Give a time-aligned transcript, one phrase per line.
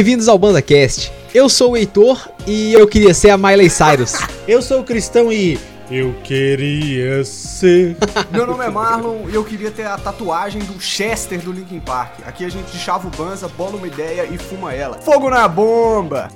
[0.00, 1.12] bem-vindos ao BandaCast.
[1.34, 4.14] Eu sou o Heitor e eu queria ser a Miley Cyrus.
[4.48, 5.58] Eu sou o Cristão e.
[5.90, 7.98] Eu queria ser.
[8.32, 12.20] Meu nome é Marlon e eu queria ter a tatuagem do Chester do Linkin Park.
[12.24, 14.96] Aqui a gente chava o banza, bola uma ideia e fuma ela.
[15.02, 16.30] Fogo na bomba!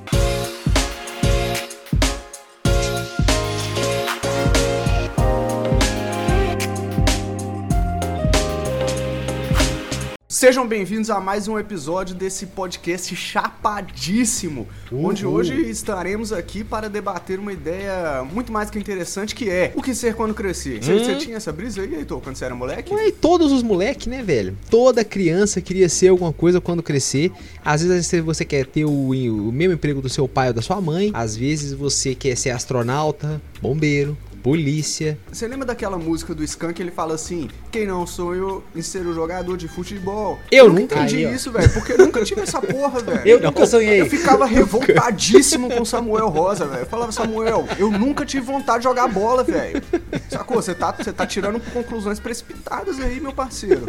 [10.45, 15.07] Sejam bem-vindos a mais um episódio desse podcast chapadíssimo, Uhul.
[15.07, 19.80] onde hoje estaremos aqui para debater uma ideia muito mais que interessante que é o
[19.80, 20.85] que ser quando crescer.
[20.85, 20.99] Você Hum.
[20.99, 22.93] você tinha essa brisa aí, Heitor, quando você era moleque?
[22.93, 24.55] Ué, e todos os moleques, né, velho?
[24.69, 27.33] Toda criança queria ser alguma coisa quando crescer.
[27.65, 30.79] Às vezes você quer ter o, o mesmo emprego do seu pai ou da sua
[30.79, 31.11] mãe.
[31.15, 35.19] Às vezes você quer ser astronauta, bombeiro, polícia.
[35.33, 36.79] Você lembra daquela música do Skank?
[36.80, 40.38] Ele fala assim: Quem não sonhou em ser um jogador de futebol?
[40.52, 40.95] Eu nunca nunca.
[40.96, 43.23] entendi Aí, isso, velho, porque eu nunca tive essa porra, velho.
[43.24, 44.02] Eu nunca sonhei.
[44.02, 46.83] Eu ficava revoltadíssimo com Samuel Rosa, velho.
[46.83, 49.83] Eu falava, Samuel, eu nunca tive vontade de jogar bola, velho.
[50.29, 50.57] Sacou?
[50.61, 53.87] Você tá, tá tirando conclusões precipitadas aí, meu parceiro.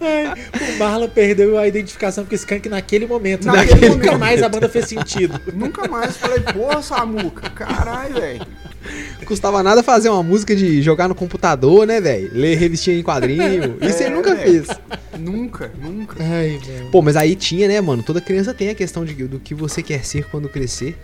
[0.00, 0.32] Ai,
[0.74, 3.46] o Marlon perdeu a identificação com o Skank naquele momento.
[3.46, 3.52] né?
[3.52, 4.20] Naquele Nunca momento.
[4.20, 5.40] mais a banda fez sentido.
[5.52, 8.46] Nunca mais falei, porra, Samuca, caralho, velho.
[9.26, 12.30] Custava nada fazer uma música de jogar no computador, né, velho?
[12.32, 13.76] Ler revistinha em quadrinho.
[13.82, 14.64] Isso É, ele nunca velho.
[14.64, 14.78] fez.
[15.18, 16.16] Nunca, nunca.
[16.22, 16.58] Ai.
[16.90, 18.02] Pô, mas aí tinha, né, mano?
[18.02, 20.96] Toda criança tem a questão de, do que você quer ser quando crescer.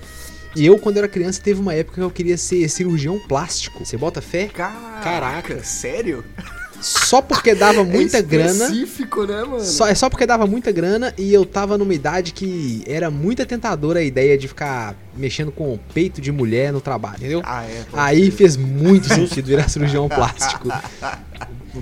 [0.56, 3.84] E eu, quando era criança, teve uma época que eu queria ser cirurgião plástico.
[3.84, 4.46] Você bota fé?
[4.46, 5.64] Caraca, Caraca.
[5.64, 6.24] sério?
[6.84, 8.64] Só porque dava muita é grana.
[8.66, 9.60] específico, né, mano?
[9.64, 13.44] Só, é só porque dava muita grana e eu tava numa idade que era muito
[13.46, 17.40] tentadora a ideia de ficar mexendo com o peito de mulher no trabalho, entendeu?
[17.42, 17.84] Ah, é.
[17.94, 20.68] Aí fez muito sentido virar cirurgião plástico.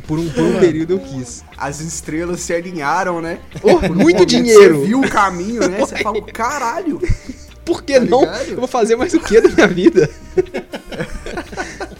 [0.06, 1.44] Por um, por um período eu quis.
[1.58, 3.40] As estrelas se alinharam, né?
[3.60, 4.80] Oh, um muito dinheiro.
[4.82, 5.78] Você viu o caminho, né?
[5.80, 7.00] Você falou, caralho.
[7.64, 8.20] Por que Tá não?
[8.20, 8.48] ligado?
[8.50, 10.08] Eu vou fazer mais o que da minha vida?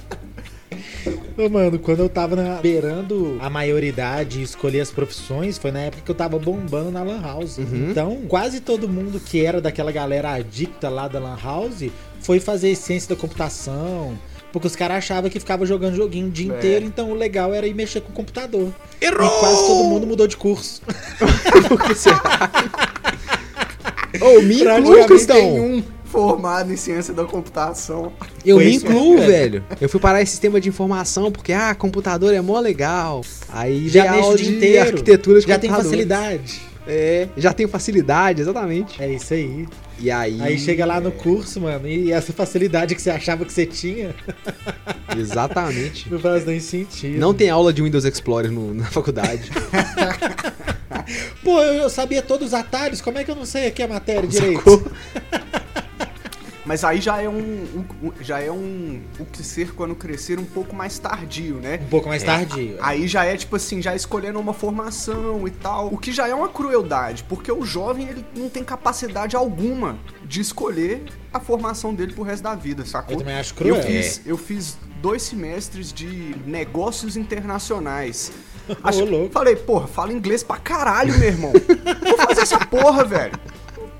[1.36, 5.80] Ô, mano, quando eu tava na- beirando a maioridade e escolher as profissões, foi na
[5.80, 7.58] época que eu tava bombando na Lan House.
[7.58, 7.88] Uhum.
[7.90, 11.84] Então, quase todo mundo que era daquela galera adicta lá da Lan House
[12.20, 14.16] foi fazer ciência da computação.
[14.52, 16.56] Porque os caras achavam que ficava jogando joguinho o dia É.
[16.58, 18.70] inteiro, então o legal era ir mexer com o computador.
[19.00, 19.26] Errou!
[19.26, 20.82] E quase todo mundo mudou de curso.
[21.68, 22.20] Por que será?
[24.20, 25.56] Ô, me inclui, Cristão.
[25.56, 28.12] Um formado em ciência da computação.
[28.44, 29.64] Eu Foi me incluo, mesmo, velho.
[29.80, 33.22] Eu fui parar em sistema de informação porque, ah, computador é mó legal.
[33.48, 34.88] Aí Já dei mexe o dia de inteiro.
[34.88, 36.60] arquitetura de Já tem facilidade.
[36.86, 39.00] É, já tenho facilidade, exatamente.
[39.02, 39.66] É isso aí.
[40.00, 40.42] E aí.
[40.42, 44.12] Aí chega lá no curso, mano, e essa facilidade que você achava que você tinha,
[45.16, 46.10] Exatamente.
[46.10, 47.18] não faz nem sentido.
[47.18, 49.50] Não tem aula de Windows Explorer no- na faculdade.
[51.42, 53.88] Pô, eu eu sabia todos os atalhos, como é que eu não sei aqui a
[53.88, 54.90] matéria direito?
[56.64, 60.38] Mas aí já é um, um- um- já é um o que ser quando crescer
[60.38, 61.80] um pouco mais tardio, né?
[61.82, 62.76] Um pouco mais tardio.
[62.80, 65.88] Aí já é tipo assim, já escolhendo uma formação e tal.
[65.92, 70.40] O que já é uma crueldade, porque o jovem ele não tem capacidade alguma de
[70.40, 71.02] escolher
[71.34, 73.14] a formação dele pro resto da vida, sacou?
[73.14, 73.76] Eu também acho cruel.
[73.76, 78.30] Eu fiz, eu fiz dois semestres de negócios internacionais.
[78.84, 79.32] Ô, louco.
[79.32, 81.52] Falei, porra, fala inglês pra caralho, meu irmão.
[82.06, 83.32] Vou fazer essa porra, velho.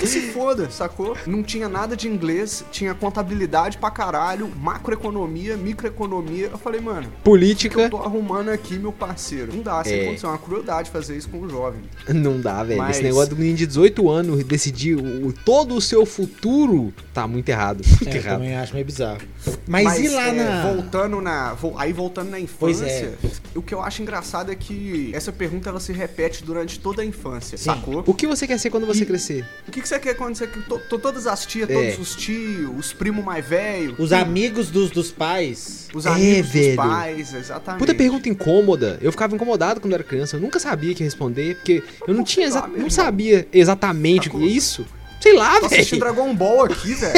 [0.02, 1.16] Que se foda, sacou?
[1.28, 6.48] Não tinha nada de inglês, tinha contabilidade pra caralho, macroeconomia, microeconomia.
[6.50, 7.88] Eu falei, mano, que eu Política.
[7.88, 9.54] tô arrumando aqui, meu parceiro?
[9.54, 10.04] Não dá, sem É.
[10.06, 10.30] condição.
[10.30, 11.80] É uma crueldade fazer isso com o jovem.
[12.08, 12.78] Não dá, velho.
[12.78, 17.26] Mas- Esse negócio do menino de 18 anos decidir o, todo o seu futuro tá
[17.28, 17.82] muito errado.
[17.86, 18.34] Muito É, eu errado.
[18.38, 19.20] também acho meio bizarro.
[19.68, 20.72] Mas, e lá é, na.
[20.72, 21.56] Voltando na.
[21.76, 23.58] Aí voltando na Pois infância, é.
[23.58, 27.04] o que eu acho engraçado é que essa pergunta ela se repete durante toda a
[27.04, 27.64] infância, Sim.
[27.64, 28.02] sacou?
[28.06, 29.44] O que você quer ser quando você E- crescer?
[29.68, 30.46] O que, que você quer quando você.
[30.46, 31.74] to- to- todas as tias, É.
[31.74, 33.94] todos os tios, os primos mais velhos.
[33.98, 35.88] Os amigos dos, dos pais.
[35.94, 36.66] Os É, amigos velho.
[36.68, 37.78] dos pais, exatamente.
[37.80, 38.98] Puta pergunta incômoda.
[39.02, 40.36] Eu ficava incomodado quando era criança.
[40.36, 44.32] Eu nunca sabia que responder, porque eu não Pô, tinha lá, não sabia exatamente o
[44.32, 44.86] que é isso.
[45.20, 46.14] Sei lá, Tô assistindo velho.
[46.14, 47.14] Dragon Ball aqui, velho.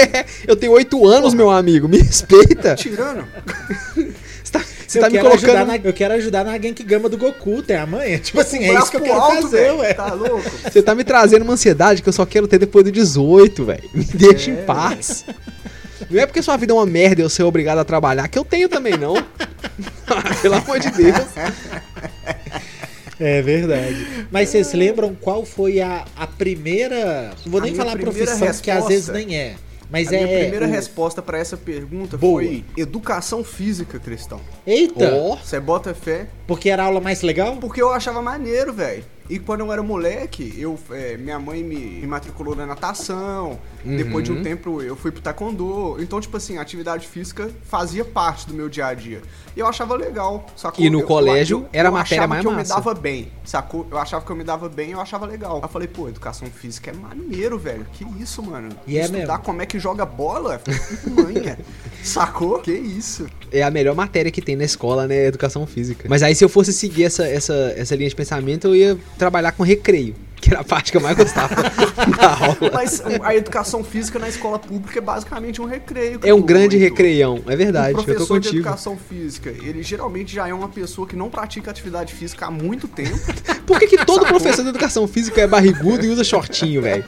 [0.46, 1.36] Eu tenho 8 anos, Porra.
[1.36, 1.88] meu amigo.
[1.88, 2.74] Me respeita.
[2.74, 3.24] Tirando.
[4.94, 5.82] Você tá, eu, tá me quero ajudar colocando.
[5.82, 8.18] na, eu quero ajudar na Genkigama do Goku, tem a manha.
[8.24, 9.78] Tipo assim, é isso que eu quero alto, fazer, velho.
[9.78, 9.94] ué.
[9.94, 10.42] Tá louco?
[10.72, 13.90] Você tá me trazendo uma ansiedade que eu só quero ter depois do 18, velho.
[13.92, 15.24] Me deixa É, em paz.
[16.10, 18.38] Não é porque sua vida é uma merda e eu ser obrigado a trabalhar, que
[18.38, 19.14] eu tenho também, não.
[20.42, 21.16] Pelo amor de Deus.
[23.18, 24.26] É verdade.
[24.30, 27.30] Mas vocês lembram qual foi a, a primeira.
[27.44, 29.54] Não vou A nem falar profissão, porque às vezes resposta- nem é.
[29.94, 30.24] Mas a é.
[30.24, 32.42] minha primeira o- resposta pra essa pergunta Boa.
[32.42, 34.40] foi educação física, Cristão.
[34.66, 35.10] Eita!
[35.42, 36.26] Você bota fé?
[36.46, 37.56] Porque era a aula mais legal?
[37.58, 39.04] Porque eu achava maneiro, velho.
[39.28, 43.58] E quando eu era moleque, eu, é, minha mãe me, me matriculou na natação.
[43.84, 43.96] Uhum.
[43.96, 45.96] Depois de um tempo eu fui pro taekwondo.
[45.98, 49.22] Então, tipo assim, a atividade física fazia parte do meu dia a dia.
[49.56, 50.84] E eu achava legal, sacou?
[50.84, 52.74] E no Eu- colégio eu- era a eu matéria achava mais que eu massa.
[52.74, 53.86] me dava bem, sacou?
[53.90, 55.60] Eu achava que eu me dava bem, eu achava legal.
[55.62, 57.86] Eu falei, pô, educação física é maneiro, velho.
[57.92, 58.70] Que isso, mano?
[58.86, 59.38] E é Estudar mesmo.
[59.44, 60.60] como é que joga bola?
[61.06, 61.58] Manha.
[62.02, 62.58] Sacou?
[62.60, 63.26] Que isso?
[63.50, 65.26] É a melhor matéria que tem na escola, né?
[65.26, 66.06] Educação física.
[66.08, 69.52] Mas aí, se eu fosse seguir essa, essa, essa linha de pensamento, eu ia trabalhar
[69.52, 71.54] com recreio, que era a parte que eu mais gostava
[72.16, 72.70] da aula.
[72.72, 76.20] Mas a educação física na escola pública é basicamente um recreio.
[76.22, 76.90] É um grande Heitor.
[76.90, 77.98] recreião, é verdade.
[77.98, 82.12] O professor de educação física, ele geralmente já é uma pessoa que não pratica atividade
[82.12, 83.18] física há muito tempo.
[83.66, 87.04] Por que, que todo professor de educação física é barrigudo e usa shortinho, velho?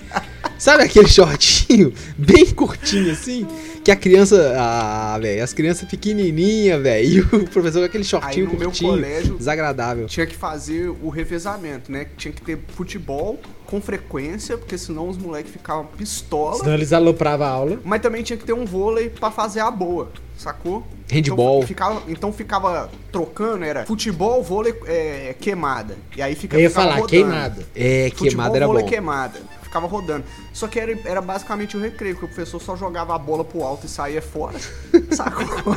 [0.58, 3.46] Sabe aquele shortinho bem curtinho assim?
[3.84, 4.54] Que a criança.
[4.58, 7.08] Ah, velho, as crianças pequenininha, velho.
[7.08, 8.90] E o professor com aquele Aí shortinho meu curtinho.
[8.90, 10.06] colégio Desagradável.
[10.06, 12.06] tinha que fazer o revezamento, né?
[12.16, 16.56] Tinha que ter futebol com frequência, porque senão os moleques ficavam pistola.
[16.56, 17.80] Senão eles alopravam a aula.
[17.84, 20.84] Mas também tinha que ter um vôlei pra fazer a boa, sacou?
[21.12, 21.58] Handball.
[21.58, 25.96] Então ficava, então ficava trocando, era futebol, vôlei, é, queimada.
[26.16, 27.08] E aí fica, Eu ia falar, rodando.
[27.08, 27.66] queimada.
[27.74, 28.88] É, Futebol, queimada era vôlei, bom.
[28.88, 29.40] queimada.
[29.76, 30.24] Ficava rodando.
[30.54, 33.62] Só que era, era basicamente o recreio, porque o professor só jogava a bola pro
[33.62, 34.56] alto e saía fora.
[35.12, 35.76] Sacou?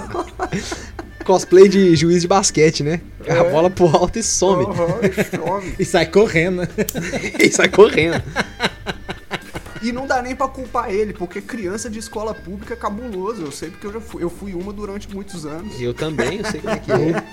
[1.25, 3.01] Cosplay de juiz de basquete, né?
[3.28, 3.51] A É.
[3.51, 4.63] bola pro alto e some.
[4.66, 5.75] Some.
[5.78, 6.62] E sai correndo.
[7.40, 8.24] e sai correndo.
[9.81, 13.42] E não dá nem pra culpar ele, porque criança de escola pública é cabuloso.
[13.44, 15.80] Eu sei porque eu já fui, eu fui uma durante muitos anos.
[15.80, 17.24] Eu também, eu sei como é que é.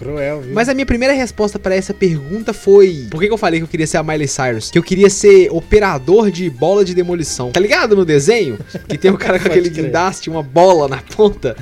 [0.00, 0.54] Cruel, viu?
[0.54, 3.64] Mas a minha primeira resposta pra essa pergunta foi: Por que, que eu falei que
[3.64, 4.70] eu queria ser a Miley Cyrus?
[4.70, 7.52] Que eu queria ser operador de bola de demolição.
[7.52, 8.58] Tá ligado no desenho?
[8.88, 9.84] Que tem o cara com aquele crer.
[9.84, 11.54] guindaste, uma bola na ponta.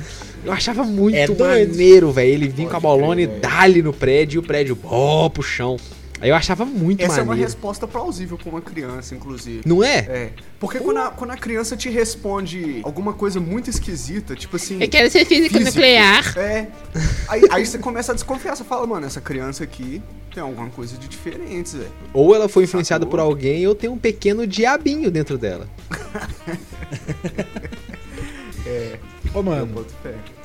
[0.45, 2.31] Eu achava muito É maneiro, velho.
[2.31, 5.75] Ele vinha com a bolona e dá-lhe no prédio e o prédio, ó, pro chão.
[6.21, 7.47] Aí eu achava muito Essa é uma maneiro.
[7.49, 9.61] resposta plausível pra uma criança, inclusive.
[9.65, 9.97] Não é?
[9.99, 10.29] É.
[10.59, 14.81] Porque quando a, quando a criança te responde alguma coisa muito esquisita, tipo assim.
[14.81, 16.37] Eu quero ser física físico, nuclear.
[16.37, 16.67] É.
[17.27, 20.01] Aí, aí você começa a desconfiar, você fala, mano, essa criança aqui
[20.33, 21.91] tem alguma coisa de diferente, velho.
[22.13, 23.11] Ou ela foi influenciada Sacou?
[23.11, 25.67] por alguém, ou tem um pequeno diabinho dentro dela.
[29.33, 29.85] Ô, Eu mano,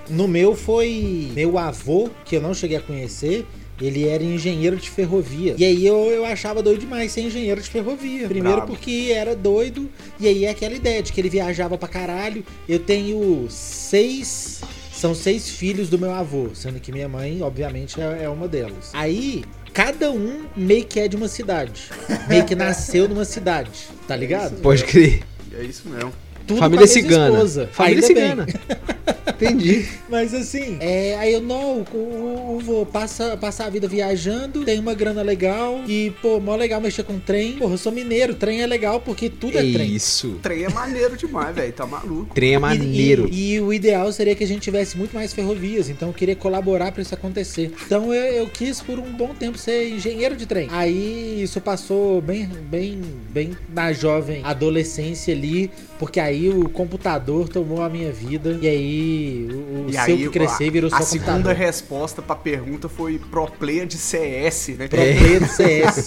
[0.09, 3.47] no meu foi meu avô, que eu não cheguei a conhecer.
[3.81, 5.55] Ele era engenheiro de ferrovia.
[5.59, 8.29] E aí eu, eu achava doido demais ser engenheiro de ferrovia.
[8.29, 8.73] Primeiro Brabo.
[8.73, 9.91] porque era doido.
[10.19, 12.45] E aí é aquela ideia de que ele viajava pra caralho.
[12.69, 14.61] Eu tenho seis.
[14.93, 16.51] São seis filhos do meu avô.
[16.55, 18.91] Sendo que minha mãe, obviamente, é, é uma delas.
[18.93, 19.45] Aí.
[19.73, 21.91] Cada um meio que é de uma cidade.
[22.29, 23.89] Meio que nasceu numa cidade.
[24.07, 24.61] Tá ligado?
[24.63, 25.25] Pode crer.
[25.53, 26.13] É isso mesmo.
[26.47, 27.29] Tudo Família com a mesma cigana.
[27.35, 27.69] esposa.
[27.73, 28.47] Família Ainda cigana.
[29.29, 29.87] Entendi.
[30.09, 34.65] Mas assim, é, aí eu não, o, o, o vô passa, passa a vida viajando,
[34.65, 37.55] tem uma grana legal e, pô, mó legal mexer com trem.
[37.55, 39.93] Porra, eu sou mineiro, trem é legal porque tudo é trem.
[39.95, 40.39] Isso.
[40.43, 41.73] Trem é maneiro demais, velho.
[41.73, 42.33] Tá maluco.
[42.35, 43.29] Trem é E- maneiro.
[43.31, 46.37] E, e o ideal seria que a gente tivesse muito mais ferrovias, então eu queria
[46.37, 47.73] colaborar pra isso acontecer.
[47.87, 50.69] Então eu, eu quis por um bom tempo ser engenheiro de trem.
[50.71, 53.01] Aí isso passou bem, bem,
[53.31, 59.49] bem na jovem adolescência ali, porque aí o computador tomou a minha vida e aí
[59.51, 61.55] o, o E seu aí, que crescer virou a só segunda computador.
[61.57, 64.89] resposta pra pergunta foi pro player de CS, né?
[64.89, 66.05] Pro player do CS.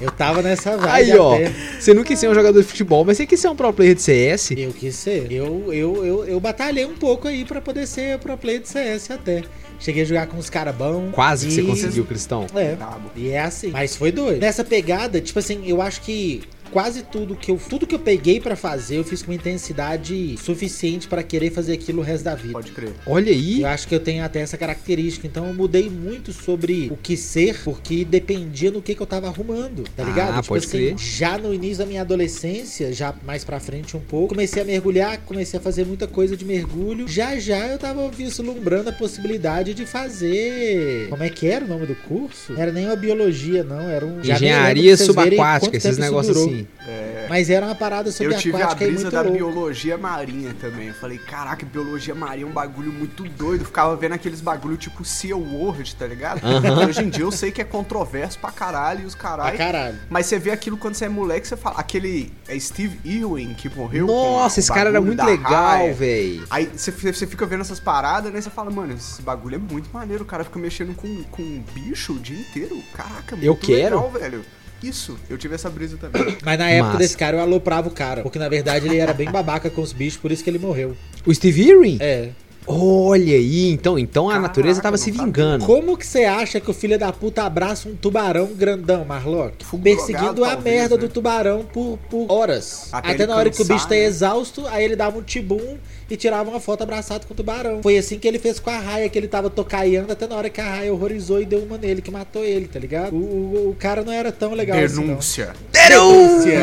[0.00, 1.34] Eu tava nessa vibe Aí, ó.
[1.34, 1.52] até.
[1.80, 3.94] Você não quis ser um jogador de futebol, mas você quis ser um pro player
[3.94, 4.52] de CS.
[4.52, 5.30] Eu quis ser.
[5.30, 9.10] Eu, eu, eu, eu batalhei um pouco aí pra poder ser pro player de CS
[9.10, 9.42] até.
[9.78, 11.10] Cheguei a jogar com uns caras bons.
[11.12, 12.46] Quase que você e- conseguiu, Cristão.
[12.54, 12.76] É.
[13.16, 13.70] E é assim.
[13.70, 14.40] Mas foi doido.
[14.40, 16.42] Nessa pegada, tipo assim, eu acho que
[16.74, 20.36] quase tudo que eu tudo que eu peguei pra fazer, eu fiz com uma intensidade
[20.42, 22.52] suficiente pra querer fazer aquilo o resto da vida.
[22.52, 22.92] Pode crer.
[23.06, 23.60] Olha aí.
[23.62, 25.24] Eu acho que eu tenho até essa característica.
[25.24, 29.28] Então eu mudei muito sobre o que ser, porque dependia do que, que eu tava
[29.28, 30.34] arrumando, tá Ah, ligado?
[30.36, 30.98] tipo pode assim, crer.
[30.98, 35.18] já no início da minha adolescência, já mais pra frente um pouco, comecei a mergulhar,
[35.24, 37.06] comecei a fazer muita coisa de mergulho.
[37.06, 41.06] Já já eu tava vislumbrando a possibilidade de fazer.
[41.08, 42.52] Como é que era o nome do curso?
[42.52, 43.88] Não era nem uma biologia, não.
[43.88, 44.20] Era um.
[44.20, 47.28] Engenharia subaquática, esses tempo isso assim.
[47.28, 49.36] Mas era uma parada sobre Eu tive a brisa da louco.
[49.36, 50.88] biologia marinha também.
[50.88, 53.64] Eu falei, caraca, biologia marinha é um bagulho muito doido.
[53.64, 56.40] Ficava vendo aqueles bagulho tipo Sea World, tá ligado?
[56.88, 59.56] Hoje em dia eu sei que é controverso pra caralho e os caralho.
[59.56, 59.98] caralho.
[60.10, 61.76] Mas você vê aquilo quando você é moleque, você fala.
[61.78, 64.06] Aquele é Steve Irwin que morreu.
[64.06, 66.46] Nossa, esse cara era muito legal, velho.
[66.50, 68.40] Aí você, você fica vendo essas paradas, né?
[68.40, 70.22] Você fala, mano, esse bagulho é muito maneiro.
[70.22, 72.82] O cara fica mexendo com, com um bicho o dia inteiro.
[72.94, 73.96] Caraca, muito Eu quero.
[73.96, 74.44] legal, velho.
[74.88, 76.36] Isso, eu tive essa brisa também.
[76.44, 76.98] Mas na época Massa.
[76.98, 78.22] desse cara eu aloprava o cara.
[78.22, 80.96] Porque na verdade ele era bem babaca com os bichos, por isso que ele morreu.
[81.24, 81.98] O Steve Irwin?
[82.00, 82.30] É.
[82.66, 85.66] Olha aí, então, então a Caraca, natureza tava se vingando.
[85.66, 89.64] Como que você acha que o filho da puta abraça um tubarão grandão, Marlock?
[89.82, 91.00] Perseguindo drogado, a talvez, merda né?
[91.02, 92.88] do tubarão por, por horas.
[92.90, 94.04] Até Até, na hora que o bicho tá né?
[94.04, 95.76] exausto, aí ele dava um tibum
[96.08, 97.82] e tirava uma foto abraçado com o tubarão.
[97.82, 100.48] Foi assim que ele fez com a raia, que ele tava tocaiando até na hora
[100.48, 103.14] que a raia horrorizou e deu uma nele, que matou ele, tá ligado?
[103.14, 105.06] O, o- o cara não era tão legal assim, não.
[105.08, 105.52] Denúncia.
[105.70, 106.60] Denúncia!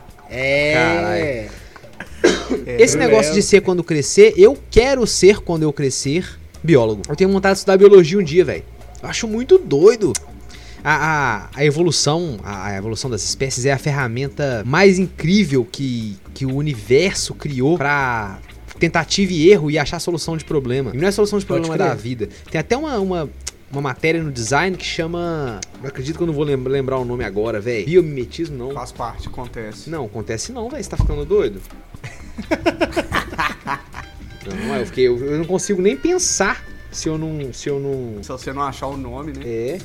[0.30, 1.48] É.
[2.78, 7.02] Esse negócio de ser quando crescer, eu quero ser quando eu crescer biólogo.
[7.08, 8.64] Eu tenho vontade de estudar biologia um dia, velho.
[9.02, 10.12] Eu acho muito doido.
[10.82, 16.16] A, a, a evolução, a, a evolução das espécies é a ferramenta mais incrível que,
[16.32, 18.38] que o universo criou pra
[18.78, 20.92] tentativa e erro e achar solução de problema.
[20.94, 22.28] E não é solução de problema da vida.
[22.50, 23.30] Tem até uma, uma,
[23.70, 25.60] uma matéria no design que chama.
[25.80, 27.86] Não acredito que eu não vou lem- lembrar o nome agora, velho.
[27.86, 28.72] Biomimetismo, não.
[28.72, 29.90] Faz parte, acontece.
[29.90, 30.82] Não, acontece não, velho.
[30.82, 31.60] Você tá ficando doido?
[34.66, 37.52] não, eu, fiquei, eu, eu não consigo nem pensar se eu não.
[37.52, 38.22] Se eu não.
[38.22, 39.42] Se você não achar o nome, né?
[39.44, 39.78] É,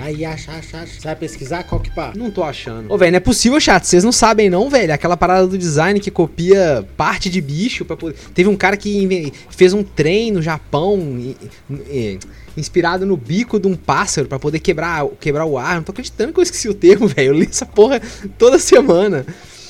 [0.00, 0.92] Aí, acha, acha, acha.
[0.94, 2.12] Você vai pesquisar qual que pá?
[2.16, 2.92] não tô achando.
[2.92, 3.86] Ô, velho, não é possível, chat.
[3.86, 4.92] Vocês não sabem, não, velho.
[4.92, 8.16] Aquela parada do design que copia parte de bicho pra poder.
[8.34, 10.98] Teve um cara que fez um trem no Japão.
[11.18, 11.36] i-
[11.70, 12.18] i-
[12.56, 15.76] Inspirado no bico de um pássaro pra poder quebrar, quebrar o ar.
[15.76, 17.28] Não tô acreditando que eu esqueci o termo, velho.
[17.28, 18.00] Eu li essa porra
[18.36, 19.24] toda semana.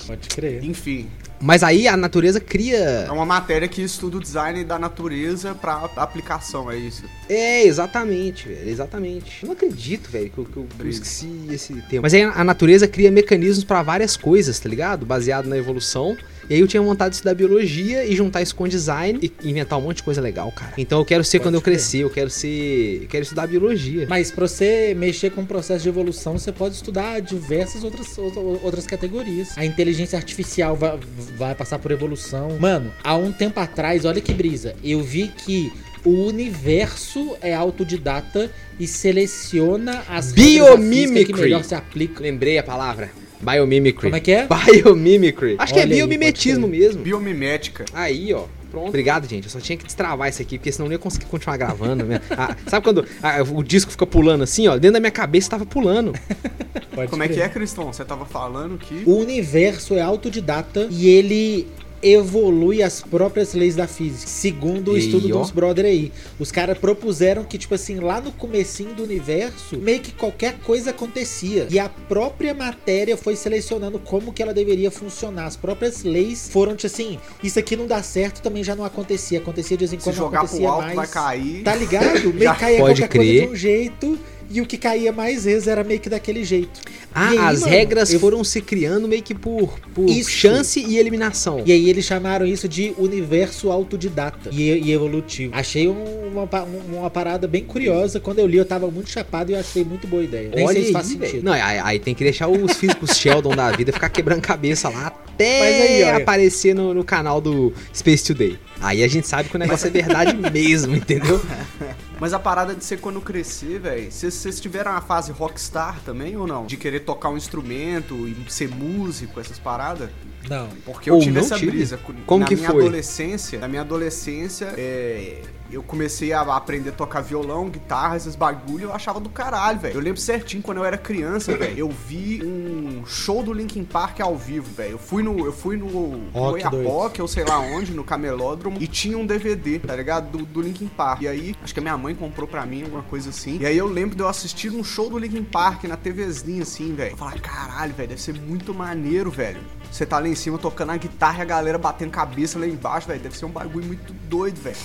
[0.07, 0.65] Pode crer.
[0.65, 1.07] Enfim,
[1.43, 2.77] Mas aí a natureza cria.
[3.09, 7.05] é uma matéria que estuda o design da natureza pra aplicação, é isso.
[7.29, 8.69] É, exatamente, velho.
[8.69, 9.39] Exatamente.
[9.43, 12.03] Eu não acredito, velho, que eu, que eu- que eu esqueci esse termo.
[12.03, 15.07] Mas aí a natureza cria mecanismos pra várias coisas, tá ligado?
[15.07, 16.17] Baseado na evolução.
[16.51, 19.79] E aí eu tinha vontade de estudar biologia e juntar isso com design e inventar
[19.79, 20.73] um monte de coisa legal, cara.
[20.77, 23.03] Então eu quero ser Pode quando eu crescer, eu quero ser.
[23.03, 24.05] Eu quero estudar biologia.
[24.09, 28.41] Mas pra você mexer com o processo de evolução, você pode estudar diversas outras, outra-
[28.41, 29.57] outras categorias.
[29.57, 30.99] A inteligência artificial vai,
[31.37, 32.59] vai passar por evolução.
[32.59, 35.73] Mano, há um tempo atrás, olha que brisa, eu vi que
[36.05, 41.41] o universo é autodidata e seleciona as física que Biomimicry.
[41.43, 42.23] melhor se aplicam.
[42.23, 43.11] Lembrei a palavra.
[43.41, 44.03] Biomimicry.
[44.11, 44.47] Como é que é?
[44.47, 45.57] Biomimicry.
[45.59, 47.03] Acho que é Olha aí, biomimetismo pode mesmo.
[47.03, 47.85] Biomimética.
[47.93, 48.45] Aí, ó.
[48.71, 48.89] Pronto.
[48.89, 49.45] Obrigado, gente.
[49.45, 52.05] Eu só tinha que destravar isso aqui, porque senão eu não ia conseguir continuar gravando.
[52.05, 52.21] Né?
[52.31, 54.75] Ah, sabe quando ah, o disco fica pulando assim, ó?
[54.75, 56.13] Dentro da minha cabeça tava pulando.
[56.95, 57.39] Pode Como é crer.
[57.39, 57.93] que é, Cristão?
[57.93, 59.03] Você tava falando que.
[59.07, 61.67] O universo é autodidata e ele
[62.03, 64.27] evolui as próprias leis da física.
[64.27, 65.41] Segundo o E estudo ó.
[65.41, 66.13] dos brother aí.
[66.39, 70.91] Os caras propuseram que, tipo assim, lá no comecinho do universo, meio que qualquer coisa
[70.91, 71.67] acontecia.
[71.71, 75.47] E a própria matéria foi selecionando como que ela deveria funcionar.
[75.47, 79.39] As próprias leis foram, tipo assim, isso aqui não dá certo, também já não acontecia.
[79.39, 80.97] Acontecia de vez em Se quando, não jogar pro acontecia alto mais.
[80.97, 81.63] vai cair.
[81.63, 82.29] Tá ligado?
[82.33, 83.47] Meio Já que caía pode qualquer coisa crer.
[83.47, 84.19] de um jeito.
[84.53, 86.81] E o que caía mais vezes era meio que daquele jeito.
[87.15, 90.29] Ah, aí, as mano, regras eu- foram se criando meio que por, por Isso.
[90.31, 91.63] chance e eliminação.
[91.65, 95.55] E aí eles chamaram isso de universo autodidata e, e evolutivo.
[95.55, 98.19] Achei um- uma, um- uma parada bem curiosa.
[98.21, 100.51] Quando eu li, eu tava muito chapado e eu achei muito boa ideia.
[100.55, 101.45] Nem Olha sei se aí, faz sentido.
[101.45, 105.07] Não, aí, aí tem que deixar os físicos Sheldon da vida ficar quebrando cabeça lá
[105.07, 108.59] até aí, aparecer no, no canal do Space Today.
[108.81, 111.41] Aí a gente sabe que o negócio é verdade mesmo, entendeu?
[112.21, 114.13] Mas a parada de ser quando crescer, velho.
[114.13, 116.67] Vocês tiveram a fase rockstar também ou não?
[116.67, 120.11] De querer tocar um instrumento e ser músico, essas paradas?
[120.49, 120.69] Não.
[120.85, 121.71] Porque eu Ou tive essa tive.
[121.73, 121.99] brisa.
[122.27, 122.83] Como na que minha foi?
[122.83, 125.41] adolescência, na minha adolescência, é,
[125.73, 129.95] eu comecei a aprender a tocar violão, guitarra, esses bagulho, eu achava do caralho, velho.
[129.95, 131.79] Eu lembro certinho quando eu era criança, velho.
[131.79, 134.93] Eu vi um show do Linkin Park ao vivo, velho.
[134.93, 136.23] Eu fui no, eu fui no.
[136.33, 140.39] Oiapoque, ou sei lá onde, no Camelódromo, e tinha um DVD, tá ligado?
[140.39, 141.23] Do, do Linkin Park.
[141.23, 143.59] E aí, acho que a minha mãe comprou pra mim, alguma coisa assim.
[143.61, 146.95] E aí eu lembro de eu assistir um show do Linkin Park na TVzinha, assim,
[146.95, 147.13] velho.
[147.13, 149.61] Eu Falar, caralho, velho, deve ser muito maneiro, velho.
[149.91, 153.09] Você tá lá em cima tocando a guitarra e a galera batendo cabeça lá embaixo,
[153.09, 153.21] velho.
[153.21, 154.77] Deve ser um bagulho muito doido, velho.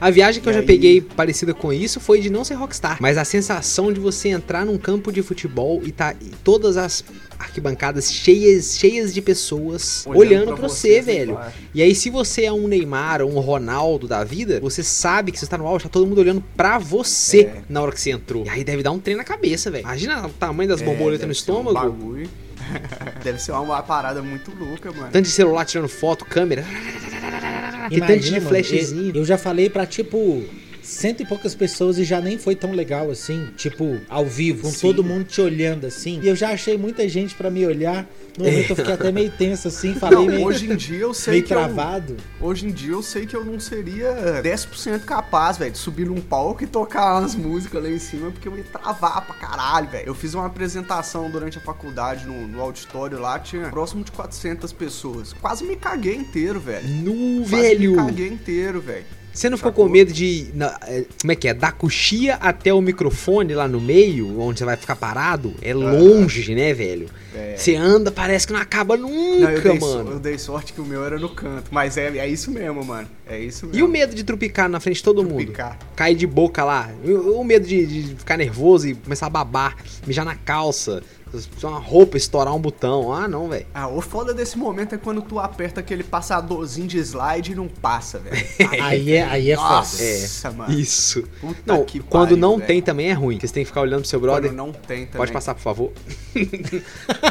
[0.00, 0.66] A viagem que E eu já aí?
[0.66, 4.64] peguei parecida com isso foi de não ser rockstar, mas a sensação de você entrar
[4.64, 7.04] num campo de futebol e tá e todas as
[7.38, 11.38] arquibancadas cheias, cheias de pessoas olhando, Olhando pra pra você, vocês velho.
[11.74, 15.38] E aí, se você é um Neymar ou um Ronaldo da vida, você sabe que
[15.38, 17.62] você tá no auge, tá todo mundo olhando pra você É.
[17.68, 18.44] na hora que você entrou.
[18.46, 19.82] E aí deve dar um trem na cabeça, velho.
[19.82, 21.74] Imagina o tamanho das É, borboletas no um estômago.
[21.74, 22.28] bagulho.
[23.22, 25.08] deve ser uma parada muito louca, mano.
[25.12, 26.64] Tanto de celular tirando foto, câmera.
[27.88, 29.08] Que tanto de mano, flashzinho.
[29.10, 30.44] eu, eu já falei pra, tipo,
[30.84, 34.70] cento e poucas pessoas e já nem foi tão legal assim, tipo, ao vivo, com
[34.70, 34.80] Sim.
[34.80, 36.20] todo mundo te olhando assim.
[36.22, 38.06] E eu já achei muita gente pra me olhar.
[38.36, 41.14] No momento eu fiquei até meio tenso assim, falei Não, meio, hoje em dia eu
[41.14, 42.16] sei meio que eu, travado.
[42.40, 46.20] hoje em dia eu sei que eu não seria 10% capaz, velho, de subir num
[46.20, 50.08] palco e tocar umas músicas lá em cima, porque eu ia travar pra caralho, velho.
[50.08, 54.72] Eu fiz uma apresentação durante a faculdade no, no auditório lá, tinha próximo de 400
[54.72, 55.32] pessoas.
[55.32, 56.88] Quase me caguei inteiro, velho.
[56.88, 57.90] No Quase velho.
[57.92, 59.04] me caguei inteiro, velho.
[59.34, 60.46] Você não ficou com medo de.
[60.54, 61.52] na- é, como é que é?
[61.54, 65.52] Da coxia até o microfone lá no meio, onde você vai ficar parado?
[65.60, 67.08] É longe, né, velho?
[67.34, 67.56] É.
[67.56, 70.10] Você anda, parece que não acaba Não, nunca, eu, dei, so- mano.
[70.12, 73.08] eu dei sorte que o meu era no canto, mas é, é isso mesmo, mano.
[73.26, 73.80] É isso mesmo.
[73.80, 75.38] E o medo de trupicar na frente de todo mundo?
[75.38, 75.78] Trupicar.
[75.96, 76.88] Cair de boca lá.
[77.04, 79.76] O, o medo de, de ficar nervoso e começar a babar,
[80.06, 81.02] mijar na calça,
[81.62, 83.12] uma roupa, estourar um botão.
[83.12, 83.66] Ah, não, velho.
[83.74, 87.68] Ah, o foda desse momento é quando tu aperta aquele passadorzinho de slide e não
[87.68, 88.44] passa, velho.
[88.82, 89.96] Aí é, aí é Nossa,
[90.42, 90.54] foda.
[90.56, 90.72] mano.
[90.72, 91.22] Isso.
[91.40, 92.66] Puta Não, que quando pariu, não velho.
[92.66, 93.38] tem também é ruim.
[93.38, 94.50] Vocês têm que ficar olhando pro seu brother.
[94.50, 95.18] Quando não tem também.
[95.18, 95.92] Pode passar, por favor.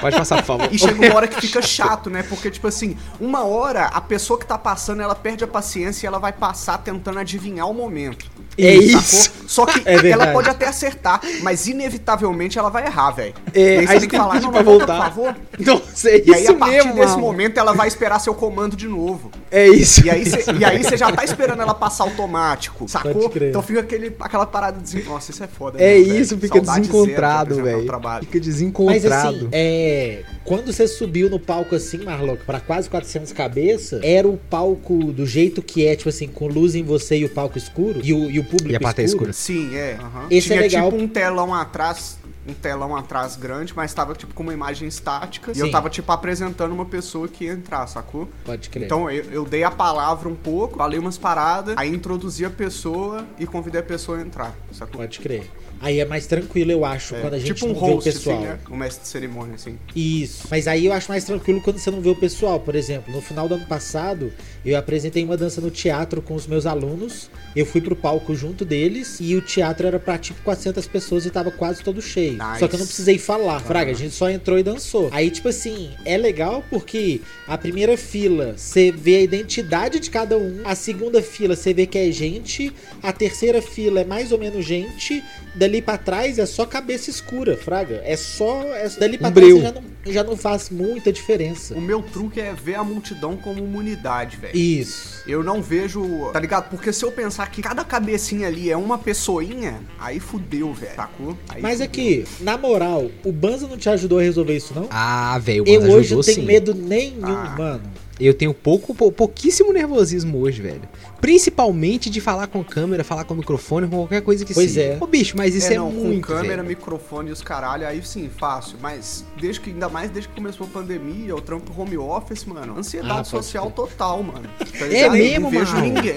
[0.02, 0.70] Pode passar, por favor.
[0.72, 2.24] E chega uma hora que fica chato, né?
[2.24, 6.08] Porque, tipo assim, uma hora a pessoa que tá passando, ela perde a paciência e
[6.08, 8.26] ela vai passar tentando adivinhar o momento.
[8.58, 8.84] É Sacou?
[9.00, 9.32] isso.
[9.48, 13.34] Só que É ela pode até acertar, mas inevitavelmente ela vai errar, velho.
[13.54, 15.12] É, aí você tem que falar, não, pra mas volta, voltar.
[15.12, 15.36] por favor.
[15.60, 17.22] Nossa, é E aí, isso a partir mesmo, desse mano.
[17.22, 19.32] momento, ela vai esperar seu comando de novo.
[19.56, 20.04] É isso.
[20.04, 23.14] E aí, cê, e aí você já tá esperando ela passar automático, sacou?
[23.14, 23.50] Pode crer.
[23.50, 25.80] Então fica aquele, aquela parada de Nossa, isso é foda.
[25.82, 26.16] É velho.
[26.20, 27.86] isso, fica Saudade desencontrado, velho.
[27.86, 28.26] trabalho.
[28.26, 29.28] Fica Mas desencontrado.
[29.38, 34.38] assim, é, quando você subiu no palco assim, Marlock, pra quase 400 cabeças, era o
[34.38, 38.00] palco do jeito que é, tipo assim, com luz em você e o palco escuro?
[38.04, 39.04] E o, e o público E a escuro?
[39.06, 39.34] escura.
[39.34, 39.98] Sim, é.
[40.00, 40.26] aham.
[40.32, 40.92] Esse Tinha é legal.
[40.92, 42.18] tipo um telão atrás,
[42.48, 45.52] um telão atrás grande, mas tava tipo com uma imagem estática.
[45.52, 45.62] E Sim.
[45.62, 48.30] eu tava tipo apresentando uma pessoa que ia entrar, sacou?
[48.46, 48.86] Pode crer.
[48.86, 53.26] Então eu, eu dei a palavra um pouco, falei umas paradas, aí introduzi a pessoa
[53.40, 54.98] e convidei a pessoa a entrar, sacou?
[54.98, 55.50] Pode crer.
[55.84, 57.96] Aí é mais tranquilo, eu acho, É, quando a gente tipo um não vê o
[57.96, 58.38] host, pessoal.
[58.38, 58.60] assim, né?
[58.72, 59.78] Um mestre de cerimônia, assim.
[59.94, 60.48] Isso.
[60.50, 62.58] Mas aí eu acho mais tranquilo quando você não vê o pessoal.
[62.58, 64.32] Por exemplo, no final do ano passado,
[64.66, 67.30] eu apresentei uma dança no teatro com os meus alunos.
[67.54, 71.30] Eu fui pro palco junto deles e o teatro era pra tipo 400 pessoas e
[71.30, 72.34] tava quase todo cheio.
[72.34, 72.60] Nice.
[72.60, 73.60] Só que eu não precisei falar.
[73.60, 75.10] Fraga, a gente só entrou e dançou.
[75.12, 80.38] Aí, tipo assim, é legal porque a primeira fila você vê a identidade de cada
[80.38, 80.62] um.
[80.64, 82.72] A segunda fila você vê que é gente.
[83.02, 85.22] A terceira fila é mais ou menos gente.
[85.54, 88.02] Dali pra trás é só cabeça escura, Fraga.
[88.06, 88.64] É só.
[88.76, 91.74] É, dali pra Um trás já não, já não faz muita diferença.
[91.76, 94.56] O meu truque é ver a multidão como uma unidade, velho.
[94.58, 95.24] Isso.
[95.28, 96.70] Eu não vejo, tá ligado?
[96.70, 100.96] Porque se eu pensar que cada cabecinha ali é uma pessoinha, aí fudeu, velho.
[100.96, 101.38] Sacou?
[101.50, 101.86] Aí Mas fudeu.
[101.86, 104.88] aqui, na moral, o Banza não te ajudou a resolver isso, não?
[104.90, 106.46] Ah, velho, o eu Banza hoje ajudou não tenho sim.
[106.46, 107.56] medo nenhum, Ah.
[107.58, 107.84] mano.
[108.26, 110.82] Eu tenho pouco, pou- pouquíssimo nervosismo hoje, velho.
[111.20, 114.82] Principalmente de falar com câmera, falar com microfone, com qualquer coisa que Pois seja.
[114.82, 114.98] é.
[115.00, 116.68] Ô, bicho, mas isso é, não, muito, com câmera, velho.
[116.68, 118.78] microfone e os caralho, aí sim, fácil.
[118.82, 122.78] Mas desde que, ainda mais desde que começou a pandemia, o trampo home office, mano,
[122.78, 123.72] ansiedade Ah, social ser.
[123.74, 124.50] total, mano.
[124.78, 125.86] Tá É mesmo, Não vejo mano?
[125.88, 126.16] ninguém.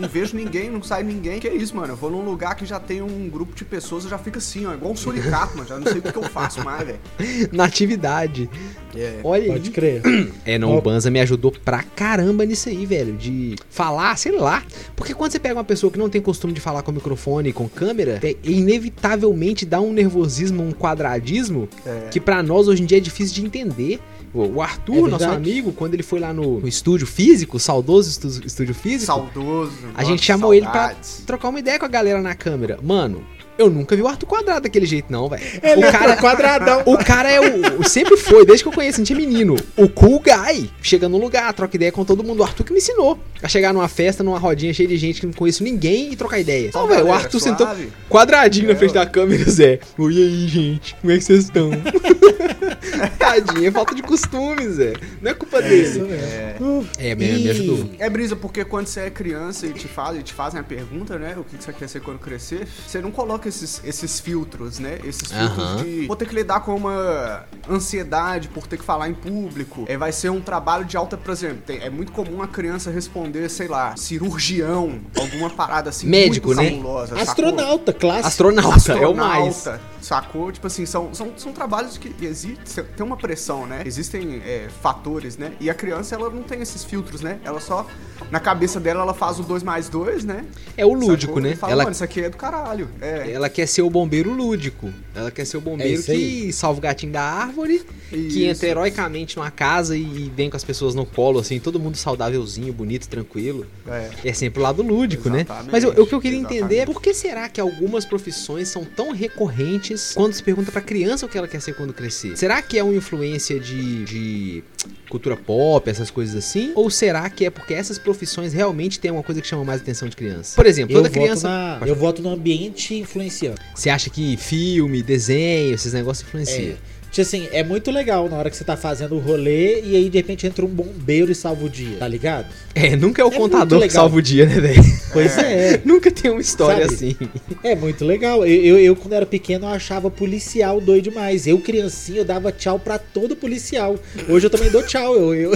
[0.00, 1.38] Não vejo ninguém, não sai ninguém.
[1.38, 1.92] Que isso, mano?
[1.92, 4.66] Eu vou num lugar que já tem um grupo de pessoas, eu já fico assim,
[4.66, 5.68] ó, igual um suricato, mano.
[5.68, 6.98] Já não sei o que, que eu faço mais, velho.
[7.52, 8.48] Na atividade.
[8.96, 9.20] É.
[9.22, 9.74] Olha Pode aí.
[9.74, 10.02] crer.
[10.44, 13.12] É, não, o Banza me ajudou pra caramba nisso aí, velho.
[13.16, 14.62] De falar, sei lá.
[14.96, 17.52] Porque quando você pega uma pessoa que não tem costume de falar com microfone e
[17.52, 22.08] com câmera, é, inevitavelmente dá um nervosismo, um quadradismo, É.
[22.10, 24.00] que pra nós hoje em dia é difícil de entender.
[24.32, 28.08] O o Arthur, É nosso amigo, quando ele foi lá no, no estúdio físico, saudoso
[28.44, 29.72] estúdio físico, Saudoso.
[29.94, 31.22] a gente chamou ele pra saudades.
[31.26, 32.78] trocar uma ideia com a galera na câmera.
[32.82, 33.24] Mano,
[33.60, 35.42] eu nunca vi o Arthur quadrado daquele jeito, não, velho.
[35.62, 36.82] Ele O cara é quadradão.
[36.86, 37.82] o cara é o.
[37.88, 39.56] Sempre foi, desde que eu conheço, a gente é menino.
[39.76, 40.70] O cool guy.
[40.82, 42.40] Chega no lugar, troca ideia com todo mundo.
[42.40, 43.18] O Arthur que me ensinou.
[43.42, 46.38] A chegar numa festa, numa rodinha cheia de gente que não conheço ninguém e trocar
[46.38, 46.70] ideia.
[46.72, 47.58] Só Então, velho, o Arthur suave.
[47.58, 49.04] sentou quadradinho na É, frente ué.
[49.04, 49.78] da câmera, Zé.
[49.98, 50.94] Oi aí, gente.
[51.00, 51.70] Como é que vocês estão?
[53.18, 54.92] Tadinho, é falta de costume, Zé.
[55.20, 56.00] Não é culpa dele.
[56.00, 56.86] mesmo.
[56.98, 57.90] É, me, me E- ajudou.
[57.98, 61.18] É brisa, porque quando você é criança e te, faz, e te fazem a pergunta,
[61.18, 61.34] né?
[61.38, 64.98] O que que você quer ser quando crescer, você não coloca esses, esses filtros, né?
[65.04, 65.84] Esses filtros Aham.
[65.84, 69.84] de vou ter que lidar com uma ansiedade por ter que falar em público.
[69.88, 72.90] É, vai ser um trabalho de alta, por exemplo, tem- é muito comum a criança
[72.90, 76.06] responder, sei lá, cirurgião, alguma parada assim.
[76.08, 77.20] Médico, muito né?
[77.20, 78.26] Astronauta, clássico.
[78.28, 79.56] Astronauta, é o mais.
[79.58, 80.50] Astronauta, Sacou?
[80.50, 83.82] Tipo assim, são, são, são trabalhos que existe, tem uma pressão, né?
[83.84, 85.52] Existem é, fatores, né?
[85.60, 87.38] E a criança, ela não tem esses filtros, né?
[87.44, 87.86] Ela só,
[88.30, 90.46] na cabeça dela, ela faz o 2 mais 2, né?
[90.76, 91.42] É o lúdico, Sacou?
[91.42, 91.50] né?
[91.50, 92.88] E fala, Ela mano, isso aqui é do caralho.
[93.00, 93.29] É.
[93.30, 94.92] Ela quer ser o bombeiro lúdico.
[95.14, 96.46] Ela quer ser o bombeiro É isso aí.
[96.46, 98.66] que salva o gatinho da árvore que entra Isso.
[98.66, 103.08] heroicamente numa casa e vem com as pessoas no colo, assim, todo mundo saudávelzinho, bonito,
[103.08, 103.66] tranquilo.
[103.86, 104.10] É.
[104.30, 105.40] É sempre o lado lúdico, né?
[105.42, 106.86] Exatamente, Mas o, o que eu queria entender é exatamente.
[106.94, 111.28] por que será que algumas profissões são tão recorrentes quando se pergunta pra criança o
[111.28, 112.36] que ela quer ser quando crescer?
[112.36, 114.64] Será que é uma influência de, de
[115.08, 116.72] cultura pop, essas coisas assim?
[116.74, 120.08] Ou será que é porque essas profissões realmente têm uma coisa que chama mais atenção
[120.08, 120.56] de criança?
[120.56, 121.48] Por exemplo, Eu toda voto, criança.
[121.48, 123.60] na, Pode eu voto no ambiente influenciando.
[123.74, 126.76] Você acha que filme, desenho, esses negócios influenciam?
[127.10, 130.08] Tipo assim, é muito legal na hora que você tá fazendo o rolê e aí
[130.08, 132.46] de repente entra um bombeiro e salva o dia, tá ligado?
[132.72, 134.82] É, nunca é o É contador que salva o dia, né, velho?
[135.12, 135.80] Pois é.
[135.84, 136.94] nunca tem uma história Sabe?
[136.94, 137.16] assim.
[137.64, 138.46] É muito legal.
[138.46, 141.48] Eu, eu, eu, quando era pequeno, eu achava policial doido demais.
[141.48, 143.98] Eu, criancinha, eu dava tchau pra todo policial.
[144.28, 145.16] Hoje eu também dou tchau.
[145.16, 145.50] Eu, eu...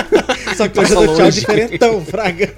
[0.56, 1.40] Só que hoje eu dou tchau longe.
[1.40, 2.54] diferentão, fraga.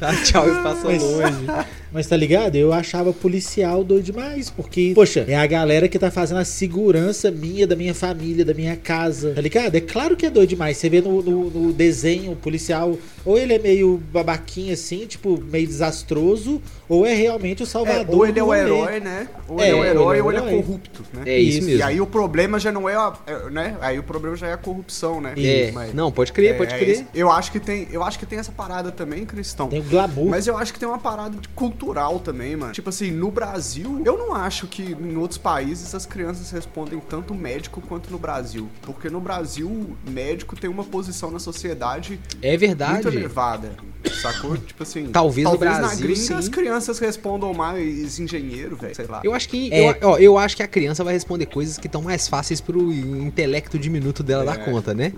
[0.00, 1.46] Tá, tchau e passa Mas- longe.
[1.92, 2.56] Mas tá ligado?
[2.56, 4.48] Eu achava policial doido demais.
[4.50, 8.54] Porque, poxa, é a galera que tá fazendo a segurança minha, da minha família, da
[8.54, 9.32] minha casa.
[9.34, 9.74] Tá ligado?
[9.74, 10.76] É claro que é doido demais.
[10.76, 15.40] Você vê no, no, no desenho o policial, ou ele é meio babaquinho assim, tipo,
[15.50, 18.14] meio desastroso, ou é realmente o É, salvador.
[18.16, 19.28] ou ele é do o herói, né?
[19.48, 20.62] Ou É, ele é o herói ou ou ele ele é é o herói.
[20.62, 21.22] corrupto, né?
[21.26, 21.66] É isso Isso.
[21.66, 21.80] mesmo.
[21.80, 23.76] E aí o problema já não é, a, é, né?
[23.80, 25.34] Aí o problema já é a corrupção, né?
[25.36, 27.06] É, Mas- não, pode crer, é, pode é crer.
[27.14, 29.68] eu acho que tem, eu acho que tem essa parada também, Cristão.
[29.68, 30.28] Tem o glamour.
[30.28, 31.48] Mas eu acho que tem uma parada de
[31.80, 32.72] cultural também, mano.
[32.72, 37.34] Tipo assim, no Brasil, eu não acho que em outros países as crianças respondem tanto
[37.34, 38.68] médico quanto no Brasil.
[38.82, 42.92] Porque no Brasil, médico tem uma posição na sociedade É verdade.
[42.94, 43.72] muito elevada.
[44.20, 44.56] Sacou?
[44.58, 45.06] Tipo assim.
[45.06, 46.34] Talvez no na Brasil, gringa sim.
[46.34, 48.94] as crianças respondam mais engenheiro, velho.
[48.94, 49.22] Sei lá.
[49.24, 49.90] Eu acho que É.
[49.90, 52.92] eu, ó, eu acho que a criança vai responder coisas que estão mais fáceis pro
[52.92, 55.12] intelecto diminuto dela dar conta, né?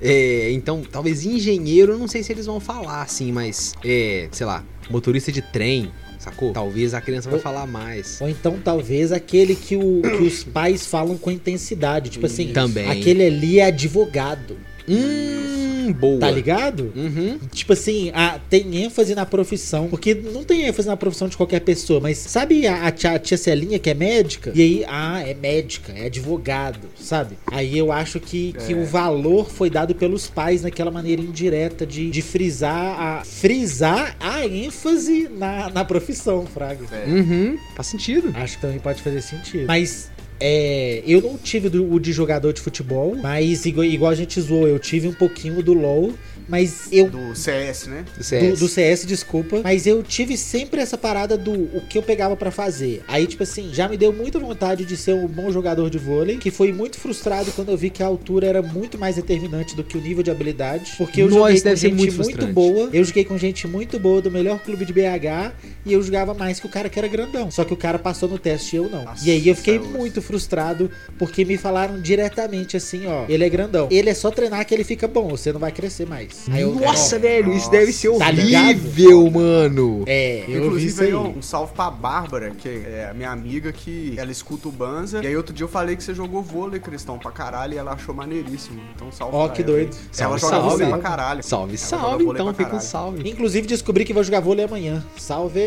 [0.00, 4.44] É, então, talvez engenheiro, eu não sei se eles vão falar assim, mas é, sei
[4.46, 6.52] lá, motorista de trem, sacou?
[6.52, 8.20] Talvez a criança vai Ou- falar mais.
[8.20, 12.10] Ou então, talvez, aquele que, o, que os pais falam com intensidade.
[12.10, 12.88] Tipo assim, Também.
[12.90, 14.56] aquele ali é advogado.
[14.88, 16.20] Hum, boa.
[16.20, 16.92] Tá ligado?
[16.94, 17.38] Uhum.
[17.52, 19.88] Tipo assim, a- tem ênfase na profissão.
[19.88, 22.00] Porque não tem ênfase na profissão de qualquer pessoa.
[22.00, 24.52] Mas sabe a, a tia, a tia Celinha que é médica?
[24.54, 27.36] E aí, ah, é médica, é advogado, sabe?
[27.50, 28.76] Aí eu acho que, que É.
[28.76, 34.46] o valor foi dado pelos pais naquela maneira indireta de, de frisar a, frisar a
[34.46, 36.84] ênfase na, na profissão, Fraga.
[36.92, 37.08] É.
[37.08, 37.58] Uhum.
[37.76, 38.32] Faz sentido.
[38.34, 39.66] Acho que também pode fazer sentido.
[39.66, 44.14] Mas é, eu não tive do- o de jogador de futebol, mas igual, igual a
[44.14, 46.12] gente zoou, eu tive um pouquinho do LoL,
[46.48, 47.08] mas eu.
[47.08, 48.04] Do CS, né?
[48.12, 48.58] Do Do, CS.
[48.58, 49.60] do CS, desculpa.
[49.62, 53.02] Mas eu tive sempre essa parada do o que eu pegava pra fazer.
[53.08, 56.36] Aí, tipo assim, já me deu muita vontade de ser um bom jogador de vôlei,
[56.38, 59.82] que foi muito frustrado quando eu vi que a altura era muito mais determinante do
[59.84, 60.92] que o nível de habilidade.
[60.98, 62.90] Porque eu Nossa, joguei com gente muito muito, boa.
[62.92, 65.52] Eu joguei com gente muito boa do melhor clube de BH
[65.86, 67.50] e eu jogava mais que o cara que era grandão.
[67.50, 69.04] Só que o cara passou no teste e eu não.
[69.04, 69.90] Nossa, e aí eu fiquei Deus.
[69.90, 73.88] muito frustrado porque me falaram diretamente assim, ó, ele é grandão.
[73.90, 76.33] Ele é só treinar que ele fica bom, você não vai crescer mais.
[76.80, 77.70] Nossa, velho, isso Nossa.
[77.70, 80.04] deve ser Tá horrível, mano.
[80.06, 81.14] É, eu vi Inclusive, isso aí.
[81.14, 85.22] um salve pra Bárbara, que é a minha amiga, que ela escuta o Banza.
[85.22, 87.92] E aí, outro dia eu falei que você jogou vôlei, Cristão, pra caralho, e ela
[87.92, 88.80] achou maneiríssimo.
[88.94, 89.70] Então, salve Ó, pra que ela.
[89.72, 89.96] doido.
[89.96, 90.68] Ela Salve, joga salve.
[90.70, 91.42] vôlei pra caralho.
[91.42, 93.28] Salve, Ela salve, então, fica um salve.
[93.28, 95.04] Inclusive descobri que vou jogar vôlei amanhã.
[95.16, 95.60] Salve!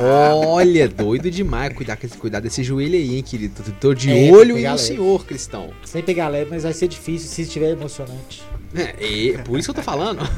[0.00, 1.72] Olha, doido demais.
[1.74, 3.62] Cuidar, cuidar desse joelho aí, hein, querido.
[3.80, 4.78] Tô- de É, olho no leve.
[4.78, 5.70] senhor, Cristão.
[5.84, 8.42] Sem pegar leve, mas vai ser difícil se estiver emocionante.
[8.74, 10.28] É, é, por isso que eu tô falando.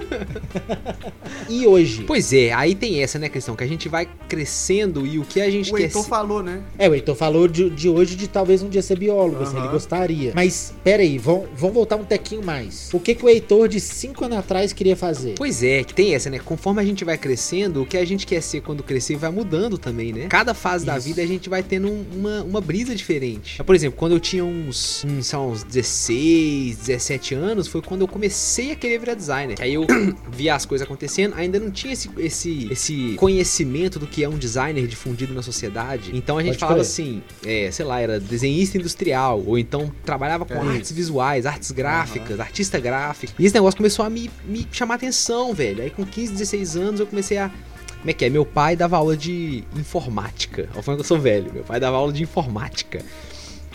[1.48, 2.02] E hoje?
[2.04, 3.54] Pois é, aí tem essa, né, Cristão?
[3.54, 6.42] Que a gente vai crescendo e o que a gente O quer Heitor ser- falou,
[6.42, 6.60] né?
[6.76, 9.64] É, o Heitor falou de, de hoje de talvez um dia ser biólogo, assim, Aham.
[9.66, 10.32] ele gostaria.
[10.34, 12.90] Mas, pera aí, vamos, vamos voltar um tequinho mais.
[12.92, 15.34] O que, que o Heitor de 5 anos atrás queria fazer?
[15.36, 16.40] Pois é, que tem essa, né?
[16.44, 19.78] Conforme a gente vai crescendo, o que a gente quer ser quando crescer vai mudando
[19.78, 20.26] também, né?
[20.28, 21.06] Cada fase da Isso.
[21.06, 23.62] vida a gente vai tendo um- uma, uma brisa diferente.
[23.62, 28.00] Por exemplo, quando eu tinha uns, uns, sei lá, uns 16, 17 anos, foi quando
[28.00, 29.56] eu comecei a querer virar designer.
[29.60, 29.85] Aí eu
[30.30, 34.36] via as coisas acontecendo, ainda não tinha esse, esse, esse conhecimento do que é um
[34.38, 36.10] designer difundido na sociedade.
[36.14, 36.86] Então a gente Pode falava crer.
[36.90, 40.74] assim, é, sei lá, era desenhista industrial, ou então trabalhava com É.
[40.76, 43.32] artes visuais, artes gráficas, artista gráfico.
[43.38, 45.82] E esse negócio começou a me, me chamar atenção, velho.
[45.82, 47.50] Aí com 15, 16 anos eu comecei a.
[47.98, 48.30] Como é que é?
[48.30, 50.68] Meu pai dava aula de informática.
[50.76, 51.52] É que eu sou velho.
[51.52, 53.00] Meu pai dava aula de informática.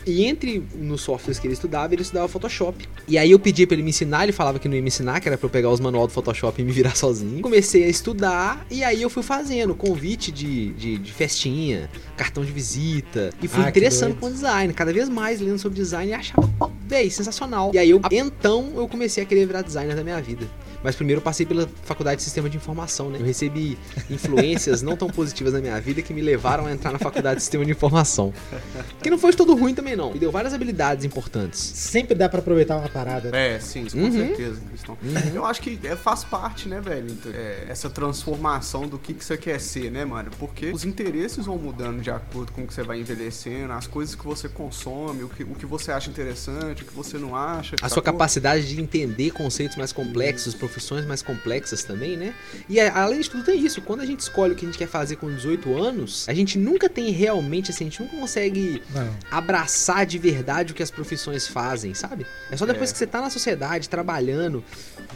[0.05, 2.87] E entre nos softwares que ele estudava, ele estudava Photoshop.
[3.07, 5.19] E aí eu pedi pra ele me ensinar, ele falava que não ia me ensinar,
[5.19, 7.41] que era pra eu pegar os manual do Photoshop e me virar sozinho.
[7.41, 12.51] Comecei a estudar e aí eu fui fazendo convite de, de, de festinha, cartão de
[12.51, 13.29] visita.
[13.41, 16.49] E fui Ah, interessando com design, cada vez mais lendo sobre design e achava,
[16.87, 17.71] véi, sensacional.
[17.73, 20.47] E aí eu, então eu comecei a querer virar designer da minha vida.
[20.83, 23.19] Mas primeiro eu passei pela faculdade de sistema de informação, né?
[23.19, 23.77] Eu recebi
[24.09, 27.41] influências não tão positivas na minha vida que me levaram a entrar na faculdade de
[27.43, 28.33] sistema de informação.
[29.01, 30.11] Que não foi de todo ruim também, não.
[30.11, 31.59] Me deu várias habilidades importantes.
[31.59, 33.29] Sempre dá pra aproveitar uma parada.
[33.31, 33.55] né?
[33.55, 34.11] É, sim, com Uhum.
[34.11, 34.59] certeza.
[34.69, 34.97] Cristão.
[35.33, 37.07] Eu acho que é, faz parte, né, velho?
[37.11, 40.29] então, é, essa transformação do que, que você quer ser, né, mano?
[40.39, 44.15] Porque os interesses vão mudando de acordo com o que você vai envelhecendo, as coisas
[44.15, 47.75] que você consome, o que, o que você acha interessante, o que você não acha.
[47.81, 52.33] A sua capacidade de entender conceitos mais complexos, profissões mais complexas também, né?
[52.69, 54.87] E além de tudo tem isso, quando a gente escolhe o que a gente quer
[54.87, 59.13] fazer com 18 anos, a gente nunca tem realmente, assim, a gente nunca consegue Não.
[59.29, 62.25] abraçar de verdade o que as profissões fazem, sabe?
[62.49, 62.93] É só depois É.
[62.93, 64.63] que você tá na sociedade, trabalhando,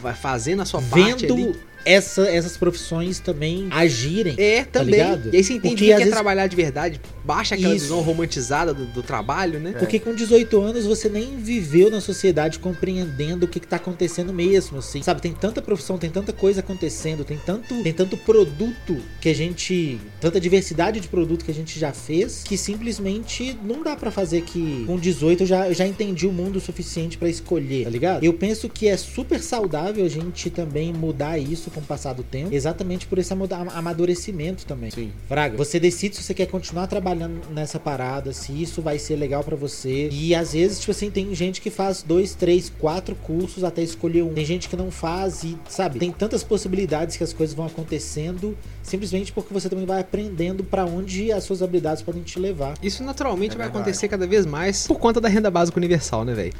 [0.00, 1.56] vai fazendo a sua parte Vendo ali.
[1.86, 4.34] Essa- essas profissões também agirem.
[4.38, 4.94] É, também.
[4.96, 5.30] ligado?
[5.32, 7.84] e aí você entende Porque que quer vezes- trabalhar de verdade, baixa aquela Isso.
[7.84, 9.72] visão romantizada do, do trabalho, né?
[9.78, 14.32] Porque com 18 anos você nem viveu na sociedade compreendendo o que, que tá acontecendo
[14.32, 15.02] mesmo, assim.
[15.02, 19.34] Sabe, tem tanta profissão, tem tanta coisa acontecendo, tem tanto, tem tanto produto que a
[19.34, 19.98] gente.
[20.20, 24.42] tanta diversidade de produto que a gente já fez, que simplesmente não dá pra fazer
[24.42, 27.90] que com 18 eu já, eu já entendi o mundo o suficiente pra escolher, tá
[27.90, 28.24] ligado?
[28.24, 32.22] Eu penso que é super saudável a gente também mudar isso com o passar do
[32.22, 34.90] tempo, exatamente por esse amadurecimento também.
[34.90, 35.12] Sim.
[35.28, 39.44] Fraga, você decide se você quer continuar trabalhando nessa parada, se isso vai ser legal
[39.44, 40.08] pra você.
[40.10, 44.22] E às vezes, tipo assim, tem gente que faz dois, três, quatro cursos até escolher
[44.22, 44.32] um.
[44.32, 48.56] Tem gente que não faz e, sabe, tem tantas possibilidades que as coisas vão acontecendo
[48.82, 52.74] simplesmente porque você também vai aprendendo pra onde as suas habilidades podem te levar.
[52.80, 53.82] Isso naturalmente É vai verdade.
[53.82, 56.52] acontecer cada vez mais por conta da renda básica universal, né, velho?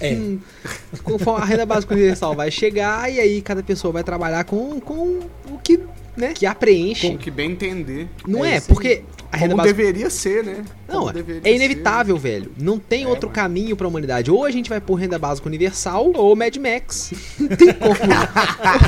[0.00, 0.12] É.
[0.14, 0.38] hum.
[1.02, 5.20] Conforme a renda básica universal vai chegar e aí cada pessoa vai trabalhar com, com
[5.50, 5.80] o que,
[6.16, 7.08] né, que a preenche.
[7.08, 8.08] Com o que bem entender.
[8.26, 9.02] Não É é, porque
[9.34, 10.64] a renda Como básica deveria ser, né?
[10.88, 12.50] Não, Como é- é inevitável, velho.
[12.58, 13.34] Não tem É, outro mano.
[13.34, 14.30] caminho pra humanidade.
[14.30, 17.12] Ou a gente vai por renda básica universal ou Mad Max.
[17.38, 17.94] Não tem como.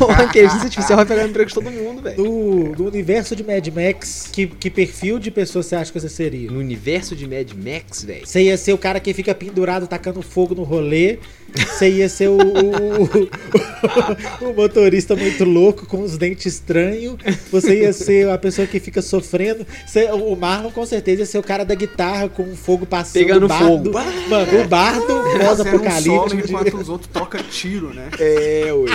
[0.03, 2.17] Ou a inteligência artificial vai pegar o emprego de todo mundo, velho.
[2.17, 6.09] Do, do universo de Mad Max, que, que perfil de pessoa você acha que você
[6.09, 6.51] seria?
[6.51, 8.27] No universo de Mad Max, velho.
[8.27, 11.19] Você ia ser o cara que fica pendurado tacando fogo no rolê.
[11.55, 17.17] Você ia ser o, o, o motorista muito louco com os dentes estranhos.
[17.51, 19.67] Você ia ser a pessoa que fica sofrendo.
[19.87, 23.15] Você- o Marlon com certeza ia ser o cara da guitarra com o fogo passando.
[23.25, 23.93] Pegando o bardo, fogo.
[24.29, 26.35] Mano, o bardo um solo pós-apocalíptico.
[26.49, 28.09] enquanto os outros trocam tiro, né?
[28.19, 28.91] É, ui.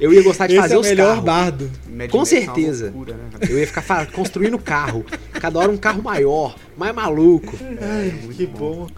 [0.00, 1.24] Eu ia gostar de Esse fazer é o os melhor carros.
[1.24, 1.70] bardo.
[1.88, 2.84] Mad Com Max é certeza.
[2.86, 3.24] loucura, né?
[3.48, 5.04] Eu ia ficar construindo carro.
[5.34, 7.56] Cada hora um carro maior, mais maluco.
[8.36, 8.88] que bom.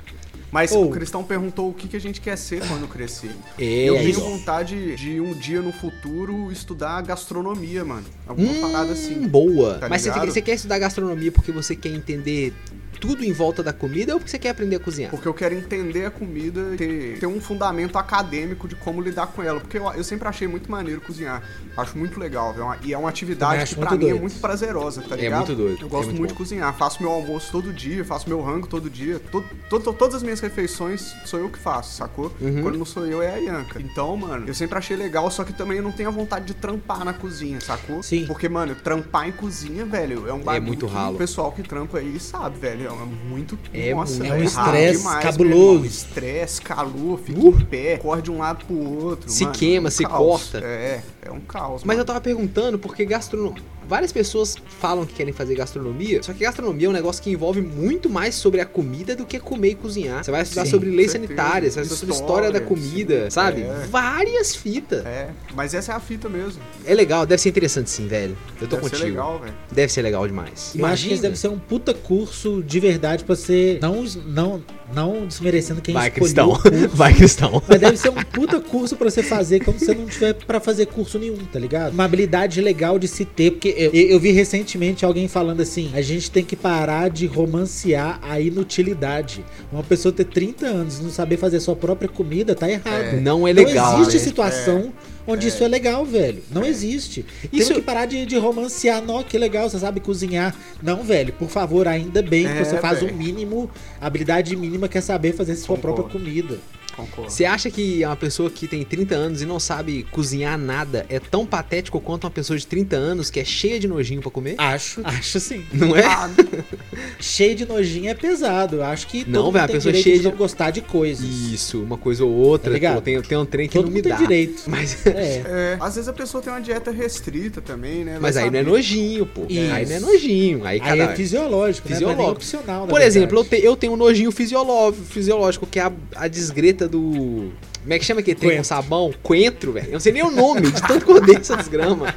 [0.55, 3.33] Mas Ou- o Cristão perguntou o que, que a gente quer ser quando crescer.
[3.59, 8.05] É, eu tenho vontade de um dia no futuro estudar gastronomia, mano.
[8.25, 9.27] Alguma Hum, parada assim.
[9.27, 9.79] boa.
[9.81, 12.55] Tá Mas você, você quer estudar gastronomia porque você quer entender
[13.01, 15.11] tudo em volta da comida ou porque você quer aprender a cozinhar?
[15.11, 19.27] Porque eu quero entender a comida e ter, ter um fundamento acadêmico de como lidar
[19.29, 19.61] com ela.
[19.61, 21.43] Porque eu, eu sempre achei muito maneiro cozinhar.
[21.77, 22.77] Acho muito legal, velho.
[22.83, 25.47] E é uma atividade que pra muito mim é muito prazerosa, tá É ligado?
[25.47, 26.27] muito doido, Eu é gosto muito muito, bom.
[26.27, 26.75] de cozinhar.
[26.77, 29.19] Faço meu almoço todo dia, faço meu rango todo dia.
[29.31, 32.33] To- to- todas as minhas refeições sou eu que faço, sacou?
[32.41, 32.63] Uhum.
[32.63, 33.81] Quando não sou eu, é a Yanka.
[33.81, 36.55] Então, mano, eu sempre achei legal, só que também eu não tenho a vontade de
[36.55, 38.03] trampar na cozinha, sacou?
[38.03, 38.27] Sim.
[38.27, 41.15] Porque, mano, trampar em cozinha, velho, é um bagulho muito que ralo.
[41.15, 42.85] o pessoal que trampa aí sabe, velho.
[43.03, 43.59] É muito.
[43.73, 45.85] É nossa, muito- É um estresse cabuloso.
[45.87, 47.49] Estresse, calor, fica Uh.
[47.61, 49.31] em pé, corre de um lado pro outro.
[49.31, 50.19] Se mano, queima, é um se caos.
[50.51, 50.59] corta.
[50.67, 51.83] É, é um caos.
[51.85, 52.05] Mas eu mano.
[52.07, 53.63] tava perguntando porque gastronomia.
[53.89, 57.61] Várias pessoas falam que querem fazer gastronomia, só que gastronomia é um negócio que envolve
[57.61, 60.25] muito mais sobre a comida do que comer e cozinhar.
[60.25, 61.35] Você vai estudar Sim, sobre leis certeza.
[61.35, 63.31] sanitárias, você vai estudar sobre história da comida, sim.
[63.31, 63.63] sabe?
[63.63, 63.87] É.
[63.91, 65.05] Várias fitas.
[65.05, 66.61] É, mas essa é a fita mesmo.
[66.85, 68.37] É legal, deve ser interessante sim, velho.
[68.61, 69.09] Eu tô Deve ser contigo.
[69.11, 69.55] legal, velho.
[69.71, 70.73] Deve ser legal demais.
[70.75, 73.79] Eu acho que esse deve ser um puta curso de verdade pra você.
[73.81, 76.53] Não, não, não desmerecendo quem Vai, escolheu cristão.
[76.53, 76.89] o curso.
[76.97, 77.63] Vai, cristão.
[77.69, 80.87] Mas deve ser um puta curso pra você fazer quando você não tiver pra fazer
[80.87, 81.93] curso nenhum, tá ligado?
[81.93, 86.01] Uma habilidade legal de se ter, porque eu, eu vi recentemente alguém falando assim: a
[86.03, 89.45] gente tem que parar de romancear a inutilidade.
[89.73, 93.17] Uma pessoa ter 30 anos e não saber fazer sua própria comida tá errado.
[93.17, 93.21] É.
[93.21, 94.01] Não é Não legal.
[94.01, 94.25] existe né?
[94.25, 94.93] situação
[95.27, 96.43] onde isso é legal, velho.
[96.51, 97.25] Não existe.
[97.53, 99.03] Isso- Temos que parar de, de romancear.
[99.03, 100.55] Não, que legal, você sabe cozinhar.
[100.83, 103.17] Não, velho, por favor, ainda bem que É, você faz o velho.
[103.17, 106.03] mínimo, a habilidade mínima que é saber fazer sua Concordo.
[106.03, 106.59] própria comida.
[106.97, 107.31] Concordo.
[107.31, 111.19] Você acha que uma pessoa que tem 30 anos e não sabe cozinhar nada é
[111.19, 114.55] tão patético quanto uma pessoa de 30 anos que é cheia de nojinho pra comer?
[114.59, 115.65] Acho, acho sim.
[115.73, 116.05] Não é?
[116.05, 116.31] Ah,
[117.21, 118.77] Cheio de nojinho é pesado.
[118.77, 120.71] Eu acho que Não, todo velho, a mundo tem pessoa direito cheia de não gostar
[120.71, 121.25] de coisas.
[121.25, 122.79] Isso, uma coisa ou outra.
[122.79, 122.95] Tá?
[122.95, 124.17] Pô, tem, tem um trem que Todo não me dá.
[124.17, 124.63] direito.
[124.69, 125.11] Mas, É.
[125.11, 128.19] é, às vezes a pessoa tem uma dieta restrita também, né?
[128.21, 129.43] Mas aí não é nojinho, pô.
[129.49, 129.73] Isso.
[129.73, 130.65] Aí não é nojinho.
[130.65, 131.13] Aí, Aí cada...
[131.13, 131.99] é fisiológico, né?
[132.01, 132.31] Não é Fisiológico.
[132.37, 133.63] opcional, na Por exemplo, eu, verdade.
[133.63, 137.51] te- eu tenho um nojinho fisiológico, fisiológico que é a, a desgreta receita do.
[137.83, 138.69] Como é que chama aquele trem com Coentro.
[138.69, 139.15] sabão?
[139.23, 139.87] Coentro, velho.
[139.89, 142.15] Eu não sei nem o nome, de tanto que eu odeio essas gramas.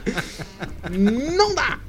[0.92, 1.80] Não dá!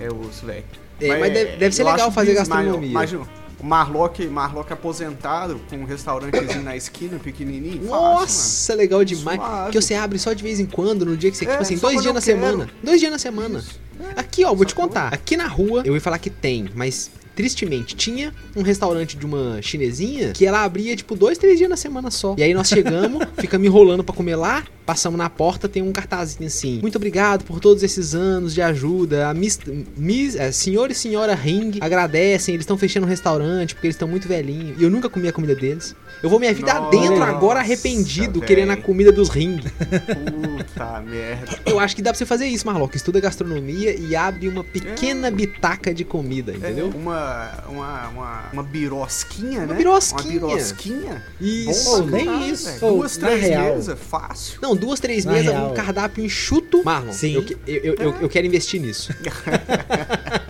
[0.00, 0.64] É osso, velho.
[1.00, 2.90] É, mas deve- deve ser legal fazer mas, gastronomia.
[2.90, 3.22] Imagina,
[3.60, 7.82] o Marlock, Marlock aposentado, com um restaurantezinho na esquina, pequenininho.
[7.88, 9.38] fácil, Nossa, legal demais.
[9.38, 9.72] Suave.
[9.72, 11.76] Que você abre só de vez em quando, no dia que você, É, tipo assim,
[11.76, 12.40] dois dias na quero.
[12.40, 12.70] semana.
[12.82, 13.58] Dois dias na semana.
[13.58, 13.78] Isso.
[14.16, 15.12] Aqui, ó, vou te contar.
[15.12, 19.62] Aqui na rua, eu ia falar que tem, mas tristemente tinha um restaurante de uma
[19.62, 22.34] chinesinha que ela abria, tipo, dois, três dias na semana só.
[22.36, 26.48] E aí nós chegamos, ficamos enrolando pra comer lá, passamos na porta, tem um cartazinho
[26.48, 26.80] assim.
[26.82, 29.28] Muito obrigado por todos esses anos de ajuda.
[29.28, 29.60] A Miss,
[29.96, 34.08] Miss, é, senhor e senhora Ring agradecem, eles estão fechando o restaurante porque eles estão
[34.08, 34.80] muito velhinhos.
[34.80, 35.94] E eu nunca comi a comida deles.
[36.22, 39.58] Eu vou minha vida Nossa, adentro agora arrependido, querendo a comida dos Ring.
[39.58, 41.58] Puta merda.
[41.64, 42.96] Eu acho que dá pra você fazer isso, Marlock.
[42.96, 46.88] Estuda gastronomia e abre uma pequena bitaca de comida, entendeu?
[46.94, 49.74] Uma, uma, uma, uma birosquinha, Uma né?
[49.74, 50.40] birosquinha.
[50.40, 51.24] Uma birosquinha.
[51.40, 52.02] Isso.
[52.02, 52.80] Bom, nem cara, isso.
[52.80, 54.58] Duas, três mesas, fácil.
[54.60, 56.82] Não, duas, três mesas, um cardápio enxuto.
[56.84, 57.34] Marlon, Sim.
[57.34, 59.12] Eu, eu, eu, eu, eu quero investir nisso.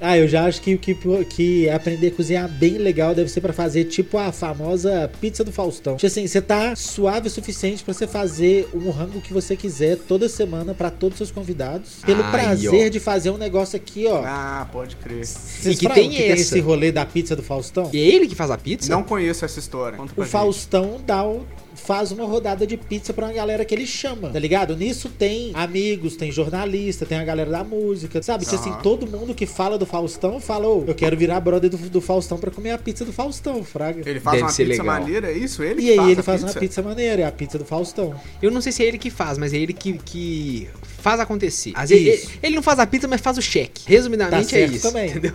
[0.00, 0.94] Ah, eu já acho que, que,
[1.28, 5.50] que aprender a cozinhar bem legal deve ser pra fazer tipo a famosa pizza do
[5.52, 5.96] Faustão.
[5.96, 9.96] Tipo assim, você tá suave o suficiente pra você fazer um rango que você quiser
[9.96, 11.96] toda semana pra todos os seus convidados.
[12.04, 12.90] Pelo Aí, prazer ó.
[12.90, 14.22] de fazer um negócio aqui, ó.
[14.24, 15.24] Ah, pode crer.
[15.24, 16.42] Vocês E que tem que tem essa.
[16.42, 17.90] esse rolê da pizza do Faustão?
[17.92, 18.90] E é ele que faz a pizza?
[18.92, 19.98] Não conheço essa história.
[20.00, 20.26] O gente.
[20.30, 24.38] Faustão dá o- faz uma rodada de pizza pra uma galera que ele chama, tá
[24.38, 24.76] ligado?
[24.76, 28.44] Nisso tem amigos, tem jornalista, tem a galera da música, sabe?
[28.46, 28.80] Que assim, Aham.
[28.82, 32.38] todo mundo que fala do Faustão fala, ô, eu quero virar brother do, do Faustão
[32.38, 34.02] pra comer a pizza do Faustão, fraga.
[34.08, 34.86] Ele faz Deve uma pizza legal.
[34.86, 35.62] maneira, é isso?
[35.62, 36.54] Ele E aí faz ele a faz pizza?
[36.56, 38.14] uma pizza maneira, é a pizza do Faustão.
[38.42, 40.68] Eu não sei se é ele que faz, mas é ele que, que
[41.06, 41.70] faz acontecer.
[41.76, 42.30] Às vezes, ele, Isso.
[42.42, 43.82] ele não faz a pizza, mas faz o cheque.
[43.86, 44.82] Resumidamente Tá é isso.
[44.88, 45.10] também.
[45.10, 45.32] Entendeu?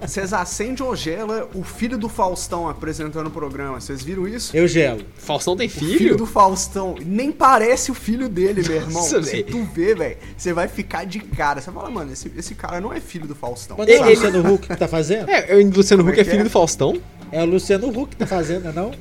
[0.00, 3.80] Vocês acendem ou gela o filho do Faustão apresentando o programa.
[3.80, 4.54] Vocês viram isso?
[4.54, 5.00] Eu gelo.
[5.16, 6.16] Faustão tem O filho filho?
[6.16, 8.92] do Faustão nem parece o filho dele, meu irmão.
[8.92, 11.60] Nossa, Se tu vê, velho, você vai ficar de cara.
[11.60, 13.76] Você fala, mano, esse, esse cara não é filho do Faustão.
[13.76, 15.30] Quando é o Ele- Luciano Huck que tá fazendo?
[15.30, 16.44] É, o Luciano é Huck é que filho é?
[16.44, 17.00] do Faustão?
[17.32, 18.94] É o Luciano Huck que tá fazendo, não é?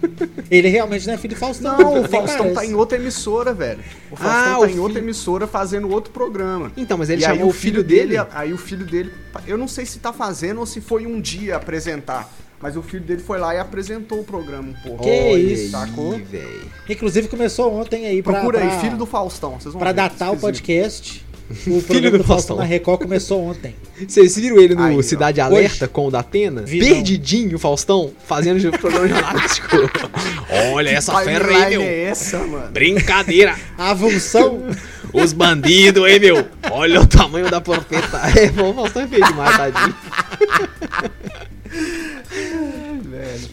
[0.51, 1.75] Ele realmente não é filho do Faustão.
[1.79, 2.53] Não, o nem Faustão parece.
[2.55, 3.79] tá em outra emissora, velho.
[4.11, 6.71] O Faustão Ah, tá o em outra filho- emissora fazendo outro programa.
[6.77, 8.15] Então, mas ele e aí chamou o filho dele.
[8.31, 9.12] Aí o filho dele.
[9.45, 12.29] Eu não sei se tá fazendo ou se foi um dia apresentar.
[12.62, 15.03] Mas o filho dele foi lá e apresentou o programa um pouco.
[15.03, 16.13] Que Olha isso, sacou?
[16.13, 16.62] aí.
[16.89, 18.33] Inclusive começou ontem aí pra...
[18.33, 18.69] Procura pra...
[18.69, 19.51] aí, filho do Faustão.
[19.51, 21.25] Vocês vão Pra ver, datar o podcast,
[21.65, 22.57] o programa do do, Faustão.
[22.57, 23.75] Na Record começou ontem.
[24.05, 25.01] Vocês viram ele no Aí, ó.
[25.01, 26.63] Cidade Alerta com o Datena?
[26.63, 26.88] Vi, não.
[26.88, 29.77] Perdidinho, o Faustão, fazendo o programa jornalístico.
[30.73, 31.81] Olha essa ferra aí, meu.
[31.81, 32.71] é essa, mano?
[32.71, 33.57] Brincadeira.
[33.77, 34.63] A avulsão
[35.13, 36.47] Os bandidos, hein, meu?
[36.71, 38.19] Olha o tamanho da porpeta.
[38.39, 39.95] É, o Faustão é feio demais, tadinho.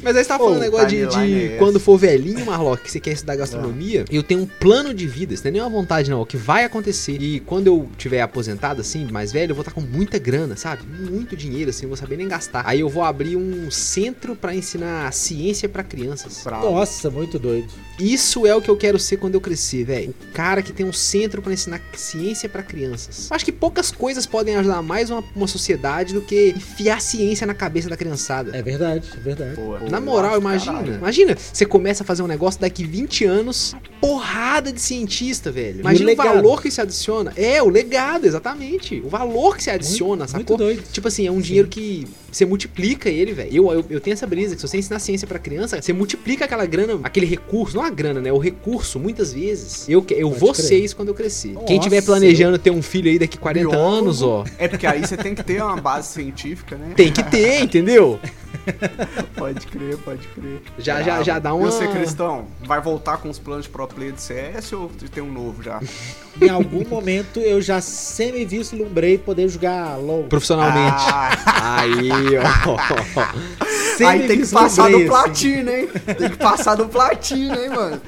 [0.02, 2.90] Mas aí você tava falando Ô, negócio de, de é quando for velhinho, Marlock, que
[2.90, 6.10] você quer estudar gastronomia, eu tenho um plano de vida, isso não é nenhuma vontade
[6.10, 7.20] não, o que vai acontecer.
[7.20, 10.82] E quando eu tiver aposentado, assim, mais velho, eu vou estar com muita grana, sabe?
[10.86, 12.62] Muito dinheiro, assim, eu vou saber nem gastar.
[12.66, 16.42] Aí eu vou abrir um centro pra ensinar ciência pra crianças.
[16.44, 16.70] Bravo.
[16.70, 17.68] Nossa, muito doido.
[17.98, 20.14] Isso é o que eu quero ser quando eu crescer, velho.
[20.30, 23.28] O cara que tem um centro pra ensinar ciência pra crianças.
[23.30, 27.54] Acho que poucas coisas podem ajudar mais uma, uma sociedade do que enfiar ciência na
[27.54, 28.56] cabeça da criançada.
[28.56, 29.54] É verdade, é verdade.
[29.56, 30.72] Pô, Na moral, imagina.
[30.78, 30.94] caralho.
[30.96, 35.80] Imagina, você começa a fazer um negócio daqui 20 anos, porrada de cientista, velho.
[35.80, 37.32] Imagina o o, valor que se adiciona.
[37.37, 39.00] É, o legado, exatamente.
[39.04, 40.38] O valor que se adiciona, Muito- sacou?
[40.38, 40.82] muito doido.
[40.92, 43.50] Tipo assim, é um dinheiro que você multiplica ele, velho.
[43.52, 46.44] Eu, eu, eu tenho essa brisa, que se você ensinar ciência pra criança, você multiplica
[46.44, 48.33] aquela grana, aquele recurso, não a grana, né?
[48.33, 49.88] O recurso, muitas vezes.
[49.88, 50.64] Eu, eu Pode vou crer.
[50.66, 51.53] ser isso quando eu crescer.
[51.53, 53.96] Nossa, Quem tiver planejando ter um filho aí daqui 40 Biólogo.
[53.96, 54.44] anos, ó.
[54.59, 56.92] É porque aí você tem que ter uma base científica, né?
[56.96, 58.18] Tem que ter, entendeu?
[59.37, 60.61] Pode crer, pode crer.
[60.79, 63.87] Já- já- já dá E uma- você, Cristão, vai voltar com os planos de pro
[63.87, 65.81] play de CS ou tem um novo já?
[66.40, 70.24] Em algum momento eu já semi-vislumbrei poder jogar LOL.
[70.24, 70.96] Profissionalmente.
[70.98, 74.07] Ah, Aí, ó.
[74.07, 75.07] aí tem que passar do assim.
[75.07, 75.88] platina, hein?
[76.18, 78.00] Tem que passar do platina, hein, mano?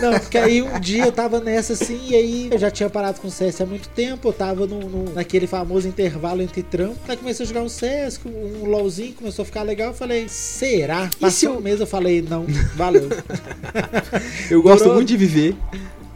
[0.00, 3.20] Não, porque aí um dia eu tava nessa assim, e aí eu já tinha parado
[3.20, 6.98] com o CS há muito tempo, eu tava no, no- naquele famoso intervalo entre trampo.
[7.08, 9.88] Aí comecei a jogar um CS, um LOLzinho, começou a ficar legal.
[9.88, 11.08] Eu falei, será?
[11.10, 13.08] se Passou eu- um mês, eu falei, não, valeu.
[14.50, 15.54] Eu gosto Durou- muito de viver.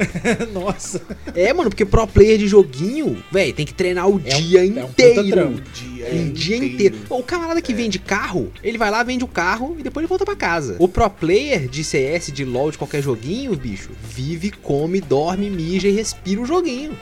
[0.53, 1.01] Nossa.
[1.35, 4.61] É, mano, porque pro player de joguinho, velho, tem que treinar o É um- dia
[4.61, 5.31] é um inteiro.
[5.31, 5.63] trampo.
[5.73, 6.97] Dia um dia inteiro.
[7.11, 10.25] O camarada que vende carro, ele vai lá, vende o carro e depois ele volta
[10.25, 10.77] pra casa.
[10.79, 15.89] O pro player de CS, de LoL, de qualquer joguinho, bicho, vive, come, dorme, mija
[15.89, 16.93] e respira o joguinho.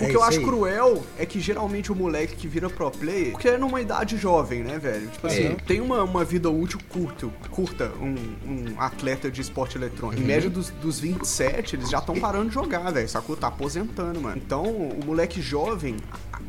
[0.00, 0.44] O É que eu acho aí.
[0.44, 4.62] cruel é que geralmente o moleque que vira pro player, porque é numa idade jovem,
[4.62, 5.08] né, velho?
[5.08, 5.54] Tipo assim, É.
[5.66, 8.14] tem uma, uma vida útil curta, curta um,
[8.46, 10.22] um atleta de esporte eletrônico.
[10.22, 13.08] Em média dos, dos 27, eles já estão parando de jogar, velho.
[13.08, 13.36] Sacou?
[13.36, 14.36] Tá aposentando, mano.
[14.36, 15.96] Então, o moleque jovem,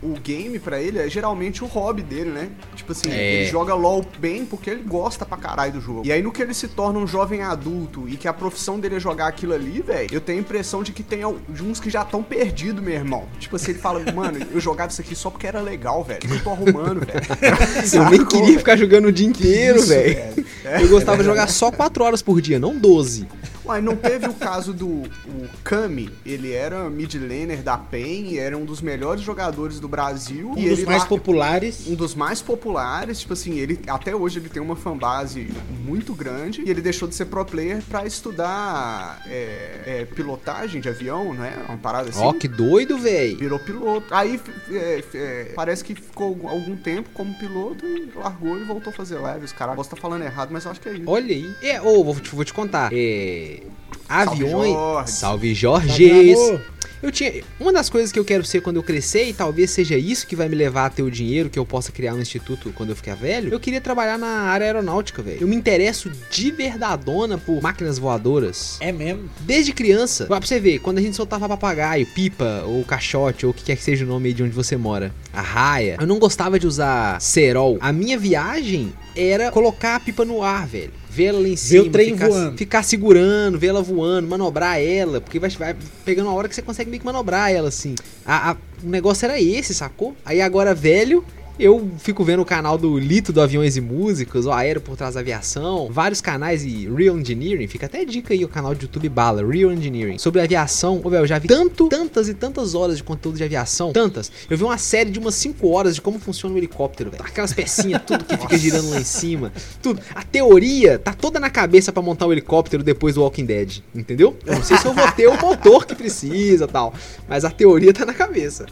[0.01, 2.49] o game pra ele é geralmente o hobby dele, né?
[2.75, 3.33] Tipo assim, É.
[3.41, 6.01] ele joga LOL bem porque ele gosta pra caralho do jogo.
[6.05, 8.95] E aí, no que ele se torna um jovem adulto e que a profissão dele
[8.95, 12.03] é jogar aquilo ali, velho, eu tenho a impressão de que tem uns que já
[12.03, 13.27] estão perdidos, meu irmão.
[13.39, 16.19] Tipo assim, ele fala, mano, eu jogava isso aqui só porque era legal, velho.
[16.29, 17.19] Eu tô arrumando, velho?
[17.93, 20.45] Eu nem queria ficar jogando o dia inteiro, velho.
[20.65, 20.83] É.
[20.83, 23.27] Eu gostava de jogar só 4 horas por dia, não 12.
[23.69, 28.57] Ué, não teve o caso do o Kami, ele era mid laner da PEN era
[28.57, 30.51] um dos melhores jogadores do Brasil.
[30.51, 31.87] Um e dos mais lá- populares.
[31.87, 35.47] um dos mais populares, tipo assim, ele até hoje ele tem uma fanbase
[35.85, 40.89] muito grande e ele deixou de ser pro player pra estudar é, é, pilotagem de
[40.89, 41.53] avião, né?
[41.67, 42.23] Uma parada assim.
[42.23, 43.37] Ó, que doido, velho.
[43.37, 44.07] Virou piloto.
[44.11, 44.39] Aí
[44.71, 49.19] é, é, parece que ficou algum tempo como piloto e largou e voltou a fazer
[49.19, 49.51] lives.
[49.51, 51.03] Caralho, posso estar falando errado, mas eu acho que é isso.
[51.05, 51.53] Olha aí.
[51.61, 52.89] É, ô, vou, te, vou te contar.
[52.91, 53.58] É.
[54.07, 55.09] Aviões.
[55.11, 55.91] Salve, Jorge.
[56.33, 56.61] amor?
[57.01, 57.31] Eu tinha.
[57.59, 60.35] Uma das coisas que eu quero ser quando eu crescer, e talvez seja isso que
[60.35, 62.95] vai me levar a ter o dinheiro que eu possa criar um instituto quando eu
[62.95, 65.37] ficar velho, eu queria trabalhar na área aeronáutica, velho.
[65.39, 68.77] Eu me interesso de verdadona por máquinas voadoras.
[68.81, 69.29] É mesmo.
[69.39, 73.55] Desde criança, pra você ver, quando a gente soltava papagaio, pipa, ou caixote, ou o
[73.55, 76.19] que quer que seja o nome aí de onde você mora, a raia, eu não
[76.19, 77.77] gostava de usar cerol.
[77.79, 80.98] A minha viagem era colocar a pipa no ar, velho.
[81.09, 82.57] Ver ela lá em cima, o trem ficar, voando.
[82.57, 86.61] ficar segurando, ver ela voando, manobrar ela, porque vai, vai pegando uma hora que você
[86.61, 87.95] consegue meio que manobrar ela, assim.
[88.25, 90.15] A, a- o negócio era esse, sacou?
[90.23, 91.25] Aí agora, velho,
[91.59, 95.15] eu fico vendo o canal do Lito do Aviões e Músicas, o Aéreo por Trás
[95.15, 99.09] da Aviação, vários canais e Real Engineering, fica até dica aí o canal de YouTube
[99.09, 101.01] Bala, Real Engineering, sobre aviação.
[101.03, 104.31] Ô, velho, eu já vi tanto, tantas e tantas horas de conteúdo de aviação, tantas.
[104.49, 107.23] Eu vi uma série de umas 5 horas de como funciona o helicóptero, velho.
[107.23, 109.51] Aquelas pecinhas, tudo que fica girando lá em cima,
[109.81, 110.01] tudo.
[110.15, 114.37] A teoria tá toda na cabeça pra montar o helicóptero depois do Walking Dead, entendeu?
[114.45, 116.93] Eu não sei se eu vou ter o motor que precisa tal,
[117.27, 118.65] mas a teoria tá na cabeça.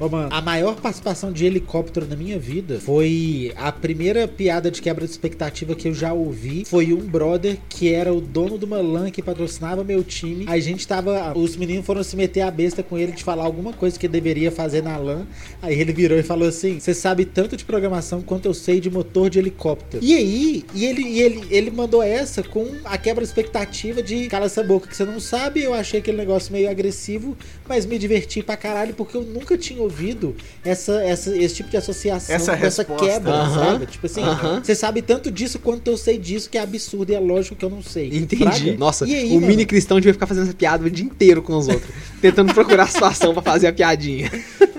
[0.00, 4.82] Ô, mano, a maior participação de helicóptero na minha vida foi a primeira piada de
[4.82, 6.64] quebra de expectativa que eu já ouvi.
[6.64, 10.46] Foi um brother que era o dono de uma LAN que patrocinava meu time.
[10.48, 11.36] A gente tava.
[11.36, 14.50] Os meninos foram se meter a besta com ele de falar alguma coisa que deveria
[14.50, 15.26] fazer na LAN.
[15.62, 18.90] Aí ele virou e falou assim: Você sabe tanto de programação quanto eu sei de
[18.90, 20.04] motor de helicóptero.
[20.04, 24.26] E aí, e ele, e ele, ele mandou essa com a quebra de expectativa de
[24.26, 25.62] cala essa boca que você não sabe.
[25.62, 27.36] Eu achei aquele negócio meio agressivo,
[27.68, 30.34] mas me diverti pra caralho porque eu nunca tinha ouvido
[30.64, 33.86] essa, essa, esse tipo de associação Essa com essa quebra, Aham, sabe?
[33.86, 34.62] Tipo assim, aham.
[34.62, 37.64] você sabe tanto disso quanto eu sei disso, que é absurdo e é lógico que
[37.64, 38.08] eu não sei.
[38.08, 38.36] Entendi.
[38.44, 38.76] Fraga?
[38.76, 39.46] Nossa, E aí, o mano?
[39.46, 41.90] mini cristão devia ficar fazendo essa piada o dia inteiro com os outros.
[42.20, 44.30] tentando procurar a situação pra fazer a piadinha.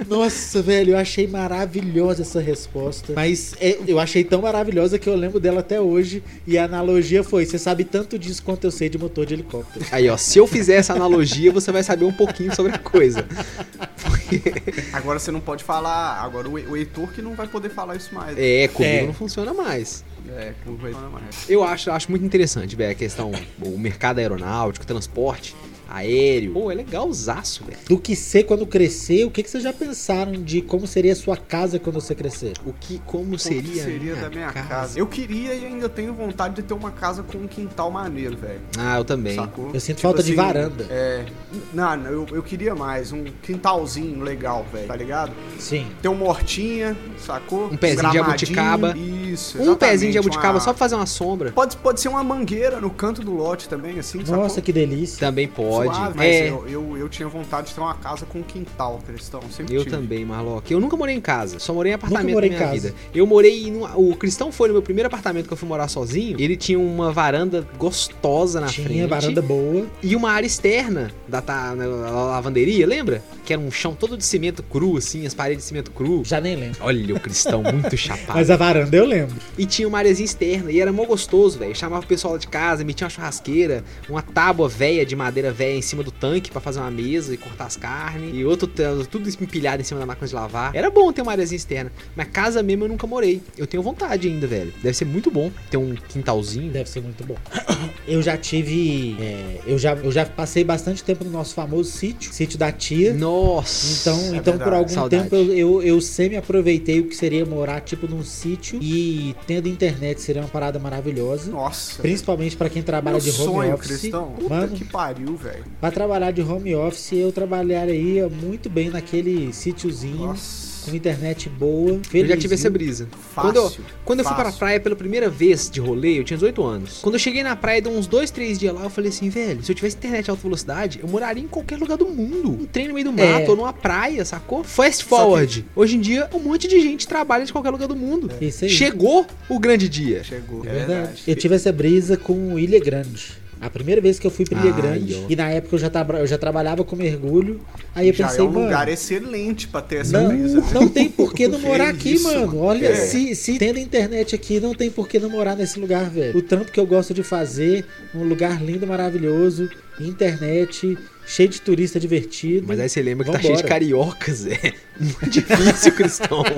[0.07, 3.13] Nossa, velho, eu achei maravilhosa essa resposta.
[3.13, 6.23] Mas é, eu achei tão maravilhosa que eu lembro dela até hoje.
[6.45, 9.85] E a analogia foi: você sabe tanto disso quanto eu sei de motor de helicóptero.
[9.91, 13.25] Aí, ó, se eu fizer essa analogia, você vai saber um pouquinho sobre a coisa.
[14.93, 16.21] Agora você não pode falar.
[16.21, 18.37] Agora o, o Heitor que não vai poder falar isso mais.
[18.37, 19.05] É, comigo É.
[19.07, 20.03] não funciona mais.
[20.27, 21.47] É, que não vai falar mais.
[21.49, 23.31] Eu acho, acho muito interessante, velho, a questão,
[23.61, 25.55] o mercado aeronáutico, transporte
[25.89, 26.53] aéreo.
[26.53, 27.77] Pô, é legalzaço, velho.
[27.87, 31.15] Do que ser quando crescer, o que, que vocês já pensaram de como seria a
[31.15, 32.53] sua casa quando você crescer?
[32.65, 34.97] O que, como Como seria, que seria da minha casa?
[34.99, 38.61] Eu queria e ainda tenho vontade de ter uma casa com um quintal maneiro, velho.
[38.77, 39.35] Ah, eu também.
[39.35, 39.71] Sacou?
[39.73, 40.85] Eu sinto falta de varanda.
[40.89, 41.25] É.
[41.73, 43.11] Não, eu, eu queria mais.
[43.11, 44.87] Um quintalzinho legal, velho.
[44.87, 45.31] Tá ligado?
[45.59, 45.87] Sim.
[46.01, 47.65] Ter uma hortinha, sacou?
[47.65, 48.25] Um pezinho de Gramadinho.
[48.25, 48.93] jabuticaba.
[49.35, 51.51] Isso, Um pezinho de exatamente, jabuticaba uma- só pra fazer uma sombra.
[51.51, 54.63] Pode, pode ser uma mangueira no canto do lote também, assim, Nossa, sacou?
[54.63, 55.19] que delícia.
[55.19, 55.93] Também pode.
[55.95, 58.99] Suave, mas é, eu, eu, eu tinha vontade de ter uma casa com um quintal,
[59.05, 59.41] Cristão.
[59.51, 59.95] Sempre Eu tive.
[59.95, 60.71] também, Marlock.
[60.71, 62.87] Eu nunca morei em casa, só morei em apartamento morei na em minha casa.
[62.89, 62.95] vida.
[63.13, 66.35] Eu morei num, o Cristão foi no meu primeiro apartamento que eu fui morar sozinho.
[66.39, 69.85] Ele tinha uma varanda gostosa na Tinha frente varanda boa.
[70.01, 73.23] e uma área externa da, ta- na- na lavanderia, lembra?
[73.45, 76.23] Que era um chão todo de cimento cru assim, as paredes de cimento cru.
[76.25, 76.77] Já nem lembro.
[76.81, 78.33] Olha o Cristão muito chapado.
[78.37, 79.24] Mas a varanda eu lembro.
[79.57, 81.75] E tinha uma areazinha externa e era mó gostoso, velho.
[81.75, 85.77] Chamava o pessoal lá de casa, metia uma churrasqueira, uma tábua velha de madeira velha
[85.77, 88.31] em cima do tanque pra fazer uma mesa e cortar as carnes.
[88.33, 88.67] E outro
[89.09, 90.75] tudo empilhado em cima da máquina de lavar.
[90.75, 91.91] Era bom ter uma areazinha externa.
[92.15, 93.41] Mas casa mesmo eu nunca morei.
[93.57, 94.73] Eu tenho vontade ainda, velho.
[94.81, 96.71] Deve ser muito bom ter um quintalzinho.
[96.71, 97.35] Deve ser muito bom.
[98.07, 99.15] Eu já tive.
[99.19, 103.13] é, eu, já, eu já passei bastante tempo no nosso famoso sítio, sítio da tia.
[103.13, 103.99] Nossa.
[104.01, 105.23] Então, É então por algum Saudade.
[105.23, 109.67] tempo eu, eu, eu semi aproveitei o que seria morar tipo num sítio e tendo
[109.67, 111.49] internet seria uma parada maravilhosa.
[111.51, 112.01] Nossa.
[112.01, 113.87] Principalmente pra quem trabalha Meu de home sonho, office.
[113.99, 114.31] Cristão.
[114.33, 115.63] Puta Mano, que pariu, velho.
[115.81, 120.74] pra trabalhar de home office, eu trabalharia muito bem naquele sítiozinho Nossa.
[120.91, 121.91] Com internet boa.
[121.93, 122.71] Eu Feliz, já tive essa viu?
[122.79, 123.07] brisa.
[123.33, 123.41] Fácil.
[123.51, 123.71] Quando eu,
[124.05, 124.59] quando eu fui pra fácil.
[124.59, 126.99] praia pela primeira vez de rolê, eu tinha 18 anos.
[127.01, 129.63] Quando eu cheguei na praia, deu uns 2, 3 dias lá, eu falei assim, velho,
[129.63, 132.51] se eu tivesse internet alta velocidade, eu moraria em qualquer lugar do mundo.
[132.51, 133.31] Um trem no meio do É.
[133.33, 134.63] mato, ou numa praia, sacou?
[134.63, 135.65] Fast forward.
[135.75, 138.29] Hoje em dia, um monte de gente trabalha de qualquer lugar do mundo.
[138.41, 138.69] Isso aí.
[138.69, 140.23] Chegou o grande dia.
[140.23, 140.63] Chegou.
[140.65, 141.23] É verdade.
[141.27, 143.43] Eu tive essa brisa com Ilha Grande.
[143.61, 145.25] A primeira vez que eu fui pra Ilha Ai, Grande, ó.
[145.29, 147.59] e na época eu já, tra- eu já trabalhava com mergulho,
[147.95, 150.63] aí eu Já pensei, é um mano, lugar excelente pra ter essa não, brisa.
[150.73, 152.59] não tem por que não Que morar aqui, isso, mano.
[152.59, 152.95] Olha, É.
[152.95, 156.37] se, se tendo internet aqui, não tem por que não morar nesse lugar, velho.
[156.37, 161.99] O trampo que eu gosto de fazer, um lugar lindo, maravilhoso, internet, cheio de turista
[161.99, 162.65] divertido.
[162.67, 163.55] Mas aí você lembra que tá Vambora.
[163.55, 164.73] cheio de cariocas, é.
[164.99, 166.43] Muito difícil, Cristão.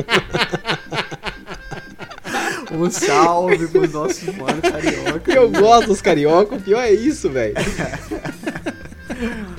[2.71, 5.31] Um salve pros nossos mano carioca.
[5.31, 7.55] Eu gosto dos cariocas, o pior é isso, velho.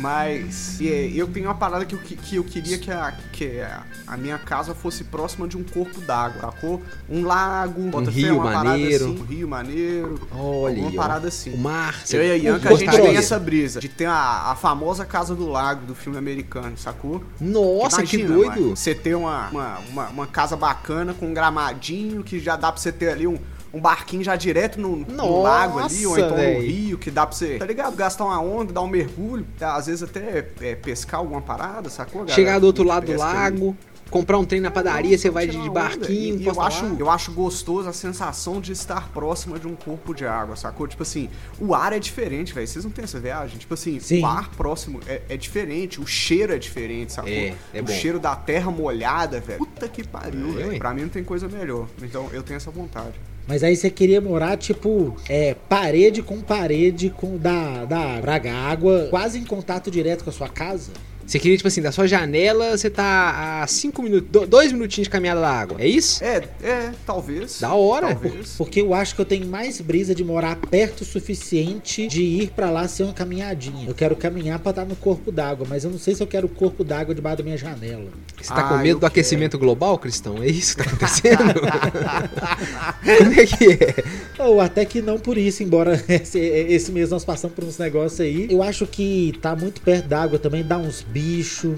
[0.00, 3.60] Mas e, eu tenho uma parada que eu, que, que eu queria que, a, que
[3.60, 6.82] a, a minha casa fosse próxima de um corpo d'água, sacou?
[7.08, 9.04] Um lago, bota fé, rio uma parada maneiro.
[9.04, 10.90] assim, um rio maneiro, Olha ó.
[10.92, 11.52] parada assim.
[11.52, 12.02] O mar.
[12.10, 15.34] Eu e a Ianca, a gente tem essa brisa de ter a, a famosa Casa
[15.34, 17.22] do Lago do filme americano, sacou?
[17.40, 18.60] Nossa, que Imagina, doido.
[18.60, 22.72] mano, Você ter uma, uma, uma, uma casa bacana com um gramadinho que já dá
[22.72, 23.38] pra você ter ali um,
[23.72, 26.54] um barquinho já direto no, no Nossa, lago ali, ou então véi.
[26.54, 27.94] no rio, que dá pra você, tá ligado?
[27.96, 29.74] Gastar uma onda, dar um mergulho, tá?
[29.76, 32.22] às vezes até é, pescar alguma parada, sacou?
[32.22, 32.34] galera?
[32.34, 33.34] Chegar do outro lado do Pesca ali.
[33.60, 33.76] lago,
[34.10, 37.30] comprar um trem na padaria, você vai de, barquinho, E, e eu, acho, eu acho
[37.30, 40.88] gostoso a sensação de estar próxima de um corpo de água, sacou?
[40.88, 42.66] Tipo assim, o ar é diferente, velho.
[42.66, 43.56] Vocês não têm essa viagem?
[43.56, 44.22] Tipo assim, Sim.
[44.22, 47.30] o ar próximo é, é diferente, o cheiro é diferente, sacou?
[47.30, 47.92] É, é o bom.
[47.92, 49.60] cheiro da terra molhada, velho.
[49.60, 50.78] Puta que pariu, É, velho.
[50.80, 51.86] Pra mim não tem coisa melhor.
[52.02, 53.14] Então eu tenho essa vontade.
[53.50, 58.20] Mas aí você queria morar, tipo, é, parede com parede com da, da.
[58.20, 60.92] Praga, água quase em contato direto com a sua casa.
[61.30, 65.10] Você queria, tipo assim, da sua janela, você tá a 5 minutos, 2 minutinhos de
[65.10, 65.76] caminhada da água.
[65.80, 66.24] É isso?
[66.24, 67.60] É, é, talvez.
[67.60, 68.08] Da hora.
[68.08, 68.54] Talvez.
[68.58, 72.50] Porque eu acho que eu tenho mais brisa de morar perto o suficiente de ir
[72.50, 73.86] pra lá ser uma caminhadinha.
[73.88, 76.46] Eu quero caminhar pra estar no corpo d'água, mas eu não sei se eu quero
[76.46, 78.06] o corpo d'água debaixo da minha janela.
[78.36, 79.06] Você tá Ah, com medo do quero.
[79.06, 80.42] aquecimento global, Cristão?
[80.42, 81.60] É isso que tá acontecendo?
[83.18, 84.42] Como é que é?
[84.42, 88.18] Ou até que não por isso, embora esse, esse mês nós passamos por uns negócios
[88.18, 88.48] aí.
[88.50, 91.19] Eu acho que tá muito perto d'água também, dá uns bichos.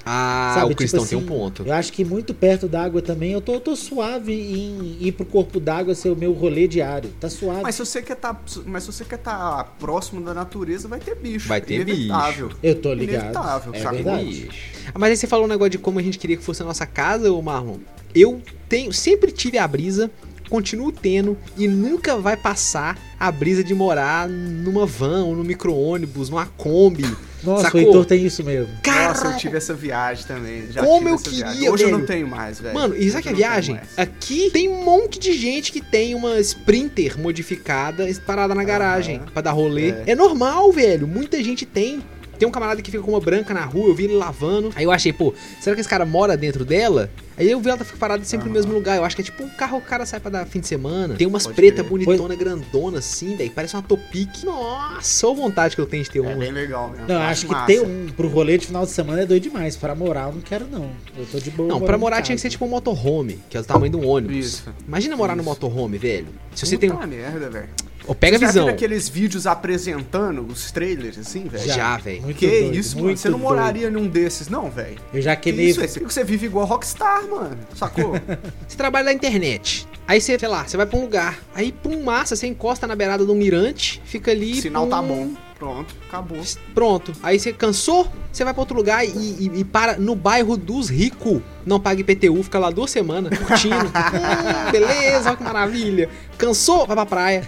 [0.05, 1.63] Ah, Sabe, o tipo Cristão assim, tem um ponto.
[1.65, 5.25] Eu acho que muito perto d'água também, eu tô, eu tô suave em ir pro
[5.25, 7.09] corpo d'água ser o meu rolê diário.
[7.19, 7.61] Tá suave.
[7.63, 11.15] Mas se você quer tá, mas se você quer tá próximo da natureza, vai ter
[11.15, 11.47] bicho.
[11.47, 12.51] Vai ter Inevitável.
[12.61, 13.21] Eu tô ligado.
[13.21, 13.95] Inevitável, é sacou?
[13.97, 14.49] verdade.
[14.87, 16.65] Ah, Mas aí você falou um negócio de como a gente queria que fosse a
[16.65, 17.77] nossa casa, ô Marlon.
[18.13, 20.11] Eu tenho, sempre tive a brisa,
[20.49, 26.29] continuo tendo e nunca vai passar a brisa de morar numa van, ou no micro-ônibus,
[26.29, 27.05] numa Kombi.
[27.43, 27.81] Nossa, sacou?
[27.81, 28.69] o Heitor tem isso mesmo.
[28.85, 30.71] Nossa, eu tive essa viagem também.
[30.71, 31.53] Já Como tive eu essa viagem.
[31.53, 31.99] queria, Hoje eu velho.
[31.99, 32.73] não tenho mais, velho.
[32.73, 33.79] Mano, e sabe que é eu não viagem?
[33.97, 39.41] Aqui tem um monte de gente que tem uma Sprinter modificada parada na garagem pra
[39.41, 39.89] dar rolê.
[39.91, 40.03] É.
[40.07, 40.15] É.
[40.15, 41.07] normal, velho.
[41.07, 42.01] Muita gente tem.
[42.43, 44.69] Tem um camarada que fica com uma branca na rua, eu vi ele lavando.
[44.75, 47.09] Aí eu achei, pô, será que esse cara mora dentro dela?
[47.37, 48.59] Aí eu vi ela fica parada sempre no Aham.
[48.59, 48.97] mesmo lugar.
[48.97, 50.67] Eu acho que é tipo um carro que o cara sai pra dar fim de
[50.67, 51.15] semana.
[51.15, 53.49] Tem umas Pode pretas bonitona, grandona assim, velho.
[53.51, 54.43] Parece uma Topic.
[54.43, 56.35] Nossa, a vontade que eu tenho de ter É uma.
[56.35, 57.07] bem legal mesmo.
[57.07, 59.77] Não, Eu acho que ter um pro rolê de final de semana é doido demais.
[59.77, 60.89] Para morar, eu não quero, não.
[61.17, 61.69] Eu tô de boa.
[61.69, 64.05] Não, pra morar tinha que ser tipo um motorhome, que é o tamanho de um
[64.05, 64.35] ônibus.
[64.45, 64.73] Isso.
[64.85, 65.49] Imagina morar no Isso.
[65.49, 66.27] motorhome, velho.
[66.53, 66.95] Se você tem um.
[66.95, 67.69] Puta merda, velho.
[68.05, 68.65] Ô, pega a Você já visão.
[68.65, 71.65] viu aqueles vídeos apresentando os trailers, assim, velho?
[71.65, 72.33] Já, velho.
[72.33, 73.07] Que doido, isso, mano?
[73.07, 73.49] muito Você não doido.
[73.49, 74.99] moraria num desses, não, velho?
[75.13, 75.69] Eu já Que queimei.
[75.69, 76.09] isso, velho?
[76.11, 77.57] Você vive igual rockstar, mano.
[77.75, 78.13] Sacou?
[78.67, 79.87] Você trabalha na internet.
[80.05, 81.39] Aí você, sei lá, você vai pra um lugar.
[81.55, 84.51] Aí, pum, massa, você encosta na beirada de um mirante, fica ali.
[84.51, 85.29] o sinal pum, tá bom.
[85.57, 86.41] Pronto, acabou.
[86.75, 87.13] Pronto.
[87.23, 90.89] Aí você cansou, você vai pra outro lugar e, e- e para no bairro dos
[90.89, 91.41] ricos.
[91.65, 93.77] Não paga IPTU, fica lá duas semanas curtindo.
[93.87, 96.09] hum, beleza, olha que maravilha.
[96.37, 97.47] Cansou, vai pra praia.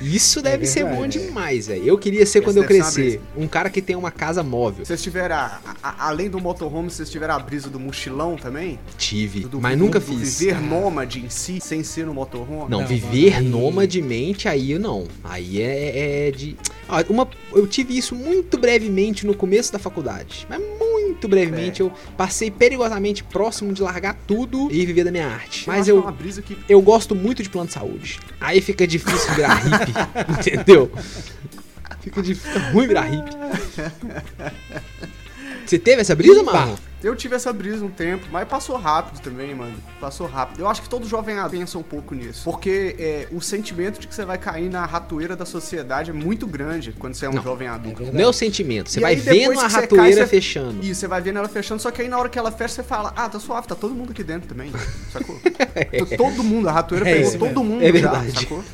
[0.00, 1.84] Isso deve ser bom demais, velho.
[1.84, 4.84] Eu queria ser Esse quando eu crescer um cara que tem uma casa móvel.
[4.84, 8.78] Vocês tiveram, a- a- além do motorhome, vocês tiveram a brisa do mochilão também?
[8.98, 10.38] Tive, Do- mas do- nunca do fiz.
[10.38, 12.70] Viver nômade em si, sem ser no motorhome?
[12.70, 15.08] Não, Não, viver aí- nomademente, aí não.
[15.24, 16.56] Aí é, é de.
[16.88, 20.46] Ah, uma, eu tive isso muito brevemente no começo da faculdade.
[20.48, 20.60] Mas
[21.16, 21.82] muito brevemente.
[21.82, 21.84] É.
[21.84, 25.64] Eu passei perigosamente próximo de largar tudo e viver da minha arte.
[25.66, 28.20] Mas é eu, uma brisa que eu gosto muito de plano de saúde.
[28.40, 29.92] Aí fica difícil virar hippie,
[30.52, 30.90] entendeu?
[32.00, 33.36] Fica, difícil, fica ruim virar hippie.
[35.66, 36.42] Você teve essa brisa.
[36.44, 36.76] Marlon?
[37.02, 39.74] Eu tive essa brisa um tempo, mas passou rápido também, mano.
[40.00, 40.60] Passou rápido.
[40.60, 42.42] Eu acho que todo jovem adulto pensa um pouco nisso.
[42.44, 46.46] Porque é, o sentimento de que você vai cair na ratoeira da sociedade é muito
[46.46, 47.42] grande quando você é um Não.
[47.42, 48.02] jovem adulto.
[48.12, 48.90] Meu sentimento.
[48.90, 50.82] Você E vai aí, vendo a ratoeira cai, você- fechando.
[50.84, 52.82] E você vai vendo ela fechando, só que aí na hora que ela fecha, você
[52.82, 54.72] fala, ah, tá suave, tá todo mundo aqui dentro também,
[55.12, 55.38] sacou?
[55.98, 58.32] Tô- todo mundo, a ratoeira É pegou isso todo mundo É já, verdade.
[58.40, 58.64] sacou?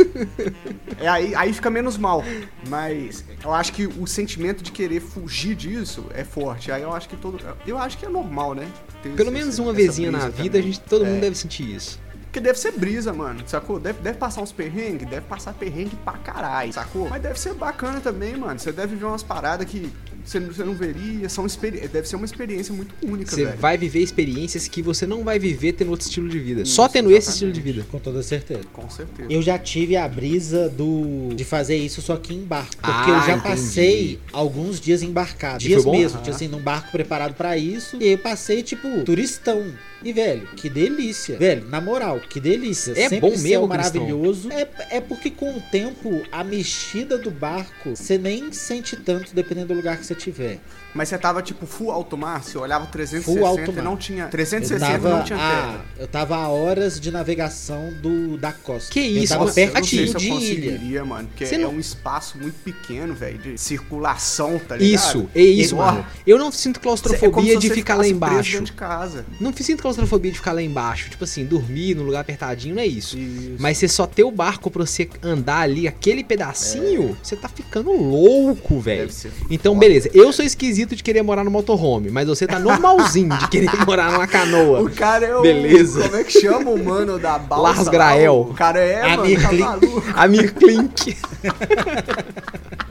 [1.01, 2.25] É, aí, aí fica menos mal.
[2.69, 6.71] Mas eu acho que o sentimento de querer fugir disso é forte.
[6.71, 7.39] Aí eu acho que todo.
[7.67, 8.22] Eu acho que é normal,
[8.55, 8.69] né?
[9.03, 11.09] Ter Pelo esse- menos uma vezinha na vida, a gente, todo É.
[11.09, 12.01] mundo deve sentir isso.
[12.25, 13.79] Porque deve ser brisa, mano, sacou?
[13.79, 17.09] Deve, deve passar uns perrengues, deve passar perrengue pra caralho, sacou?
[17.11, 18.59] Mas deve ser bacana também, mano.
[18.59, 19.93] Você deve ver umas paradas que
[20.25, 21.29] você, você não veria.
[21.29, 23.59] São deve ser uma experiência muito única, Você velho.
[23.59, 26.63] vai viver experiências que você não vai viver tendo outro estilo de vida.
[26.63, 27.35] Isso, Só tendo esse exatamente.
[27.35, 27.87] estilo de vida.
[27.91, 28.61] Com toda certeza.
[28.73, 29.31] Com certeza.
[29.33, 32.77] Eu já tive a brisa do de fazer isso só que em barco.
[32.77, 33.43] Porque Ah, eu já entendi.
[33.43, 35.63] passei alguns dias embarcado.
[35.63, 36.25] E Dias mesmo, Aham.
[36.25, 37.97] tipo assim, num barco preparado pra isso.
[38.01, 39.65] E eu passei, tipo, turistão.
[40.05, 41.37] E, velho, que delícia.
[41.39, 42.93] Velho, na moral, que delícia.
[42.93, 44.51] É Sempre bom mesmo, maravilhoso.
[44.53, 49.69] É, é porque com o tempo, a mexida do barco, você nem sente tanto, dependendo
[49.69, 50.59] do lugar que você tiver.
[50.95, 53.83] Mas você tava tipo full alto mar, você olhava 360 Full alto e mar.
[53.83, 54.25] não tinha.
[54.25, 55.85] Eu 360 e tava, não tinha a, terra.
[55.99, 58.93] eu tava a horas de navegação do, da costa.
[58.93, 60.35] Que isso, tava eu não sei pertinho se eu de ilha.
[60.35, 61.29] conseguiria, mano.
[61.29, 65.01] Porque Você é não- um espaço muito pequeno, velho, de circulação, tá ligado?
[65.03, 66.05] Isso, é isso, mano.
[66.27, 68.61] Eu não sinto É claustrofobia se de ficar lá embaixo.
[68.63, 69.25] de casa.
[69.41, 71.11] Não sinto claustrofobia de ficar lá embaixo.
[71.11, 73.19] Tipo assim, dormir num lugar apertadinho, não é isso.
[73.19, 73.57] Isso.
[73.59, 77.91] Mas você só ter o barco pra você andar ali, aquele pedacinho, você tá ficando
[77.93, 79.11] louco, velho.
[79.51, 79.87] Então, foda.
[79.87, 80.11] beleza.
[80.13, 84.13] Eu sou esquisito de querer morar no motorhome, mas você tá normalzinho de querer morar
[84.13, 84.81] numa canoa.
[84.83, 85.43] O cara é o.
[85.43, 86.03] Beleza.
[86.03, 87.63] Como é que chama o mano da balsa?
[87.63, 87.93] Lars lá?
[87.93, 88.41] Grael.
[88.51, 90.05] O cara é, Amir mano, tá maluco.
[90.15, 91.17] Amir Klink.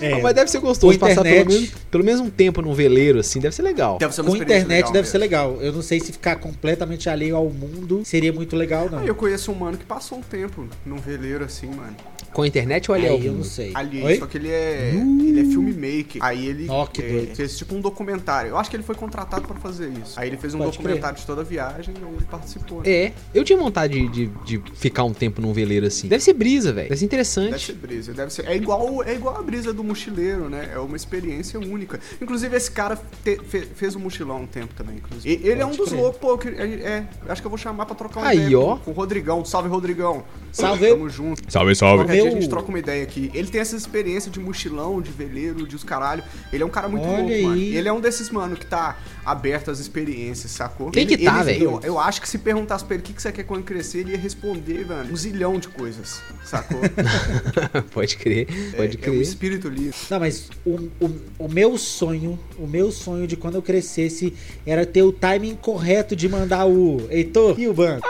[0.00, 0.20] É.
[0.20, 3.38] Mas deve ser gostoso passar pelo menos, pelo menos um tempo num veleiro, assim.
[3.40, 3.98] Deve ser legal.
[3.98, 5.12] Deve ser Com internet legal deve mesmo.
[5.12, 5.58] ser legal.
[5.60, 8.98] Eu não sei se ficar completamente alheio ao mundo seria muito legal, não.
[8.98, 11.94] Ah, Eu conheço um mano que passou um tempo num veleiro assim, mano.
[12.32, 13.70] Com a internet ou ali Aí eu não sei.
[13.74, 14.18] Ali, Oi?
[14.18, 14.90] só que ele é.
[14.92, 16.20] Ele é filmmaker.
[16.20, 18.50] Aí ele que é, fez tipo um documentário.
[18.50, 20.18] Eu acho que ele foi contratado pra fazer isso.
[20.18, 22.78] Aí ele fez um Pode documentário de toda a viagem e ele participou.
[22.82, 22.90] né?
[22.90, 26.08] É, eu tinha vontade de, de, de ficar um tempo num veleiro assim.
[26.08, 26.88] Deve ser brisa, velho.
[26.88, 27.66] Deve ser Deve interessante.
[27.66, 28.48] ser brisa, deve ser.
[28.48, 30.70] É igual, é igual a brisa do mochileiro, né?
[30.72, 32.00] É uma experiência única.
[32.20, 35.28] Inclusive, esse cara te- fe- fez um mochilão um tempo também, inclusive.
[35.34, 36.00] E- ele é um Pode dos crer.
[36.00, 36.38] loucos, pô.
[36.38, 38.76] Que, é, é, eu acho que eu vou chamar pra trocar uma Aí, ideia ó.
[38.76, 39.44] Com, o Rodrigão.
[39.44, 40.24] Salve, Rodrigão.
[40.52, 40.88] Salve.
[40.88, 41.42] Tamo junto.
[41.52, 43.30] Salve, Qualquer dia a gente troca uma ideia aqui.
[43.34, 46.22] Ele tem essa experiência de mochilão, de veleiro, de os caralho.
[46.52, 47.54] Ele é um cara muito Olha louco, mano.
[47.54, 47.76] aí.
[47.76, 50.90] Ele é um desses, mano, que tá aberto às experiências, sacou?
[50.90, 51.62] Tem que Ele- tá, velho.
[51.64, 53.98] Eu, eu acho que se perguntasse pra ele o que, que você quer quando crescer,
[54.00, 56.80] ele ia responder, mano, um zilhão de coisas, sacou?
[57.92, 58.46] Pode crer,
[58.76, 59.14] pode é, crer.
[59.14, 59.94] É um espírito livre.
[60.10, 64.34] Não, mas o, o, o meu sonho, o meu sonho de quando eu crescesse
[64.66, 68.06] era ter o timing correto de mandar o Heitor e o banco.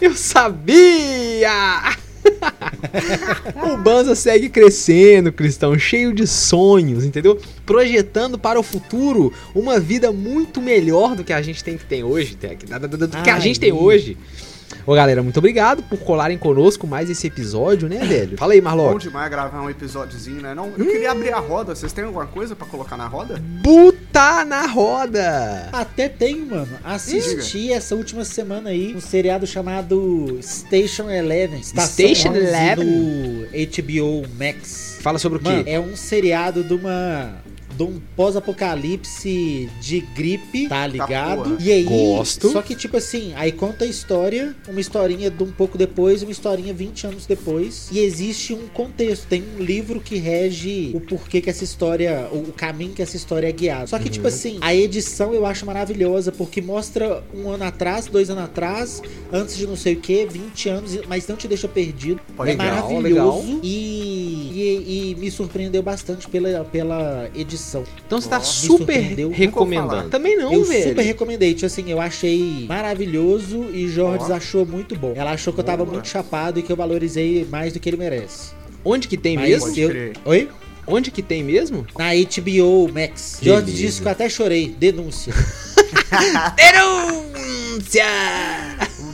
[0.00, 1.96] Eu sabia!
[3.72, 7.40] o Banza segue crescendo, Cristão, cheio de sonhos, entendeu?
[7.64, 12.02] Projetando para o futuro uma vida muito melhor do que a gente tem que tem
[12.02, 14.16] hoje, Tec, do que a gente tem hoje.
[14.86, 18.36] Ô galera, muito obrigado por colarem conosco mais esse episódio, né, velho?
[18.36, 18.98] Fala aí, Bom Marlock.
[18.98, 20.54] demais gravar um episódiozinho, né?
[20.54, 21.74] Não, eu queria abrir a roda.
[21.74, 23.40] Vocês têm alguma coisa pra colocar na roda?
[23.62, 25.68] Buta na roda!
[25.72, 26.68] Até tenho, mano.
[26.84, 31.60] Assisti essa última semana aí um seriado chamado Station Eleven.
[31.60, 32.86] Estação Station 11 Eleven?
[32.86, 33.46] Do
[33.82, 34.98] HBO Max.
[35.00, 35.50] Fala sobre o quê?
[35.50, 37.34] Mano, é um seriado de uma.
[37.76, 41.56] De um pós-apocalipse de gripe, tá ligado?
[41.60, 41.84] e aí.
[41.84, 42.50] Gosto.
[42.50, 46.32] Só que, tipo assim, aí conta a história, uma historinha de um pouco depois, uma
[46.32, 47.88] historinha 20 anos depois.
[47.90, 52.28] E existe um contexto, tem um livro que rege o porquê que essa história.
[52.32, 53.86] O caminho que essa história é guiada.
[53.86, 58.30] Só que, tipo assim, a edição eu acho maravilhosa, porque mostra um ano atrás, dois
[58.30, 59.02] anos atrás,
[59.32, 62.20] antes de não sei o que, 20 anos, mas não te deixa perdido.
[62.36, 63.60] Pode é legal, maravilhoso legal.
[63.62, 67.63] E, e, e me surpreendeu bastante pela, pela edição.
[68.06, 70.10] Então você tá super ouvi recomendando.
[70.10, 70.88] Também não, eu velho.
[70.88, 74.34] super recomendei, tipo assim, eu achei maravilhoso e Jorge Ó.
[74.34, 75.12] achou muito bom.
[75.16, 75.94] Ela achou que eu tava Boa.
[75.94, 78.52] muito chapado e que eu valorizei mais do que ele merece.
[78.84, 79.80] Onde que tem Mas mesmo?
[79.80, 80.12] Eu...
[80.26, 80.48] Oi?
[80.86, 81.86] Onde que tem mesmo?
[81.98, 83.38] Na HBO Max.
[83.40, 84.68] Jorge disse que eu até chorei.
[84.78, 85.32] Denúncia.
[86.56, 88.04] Denúncia!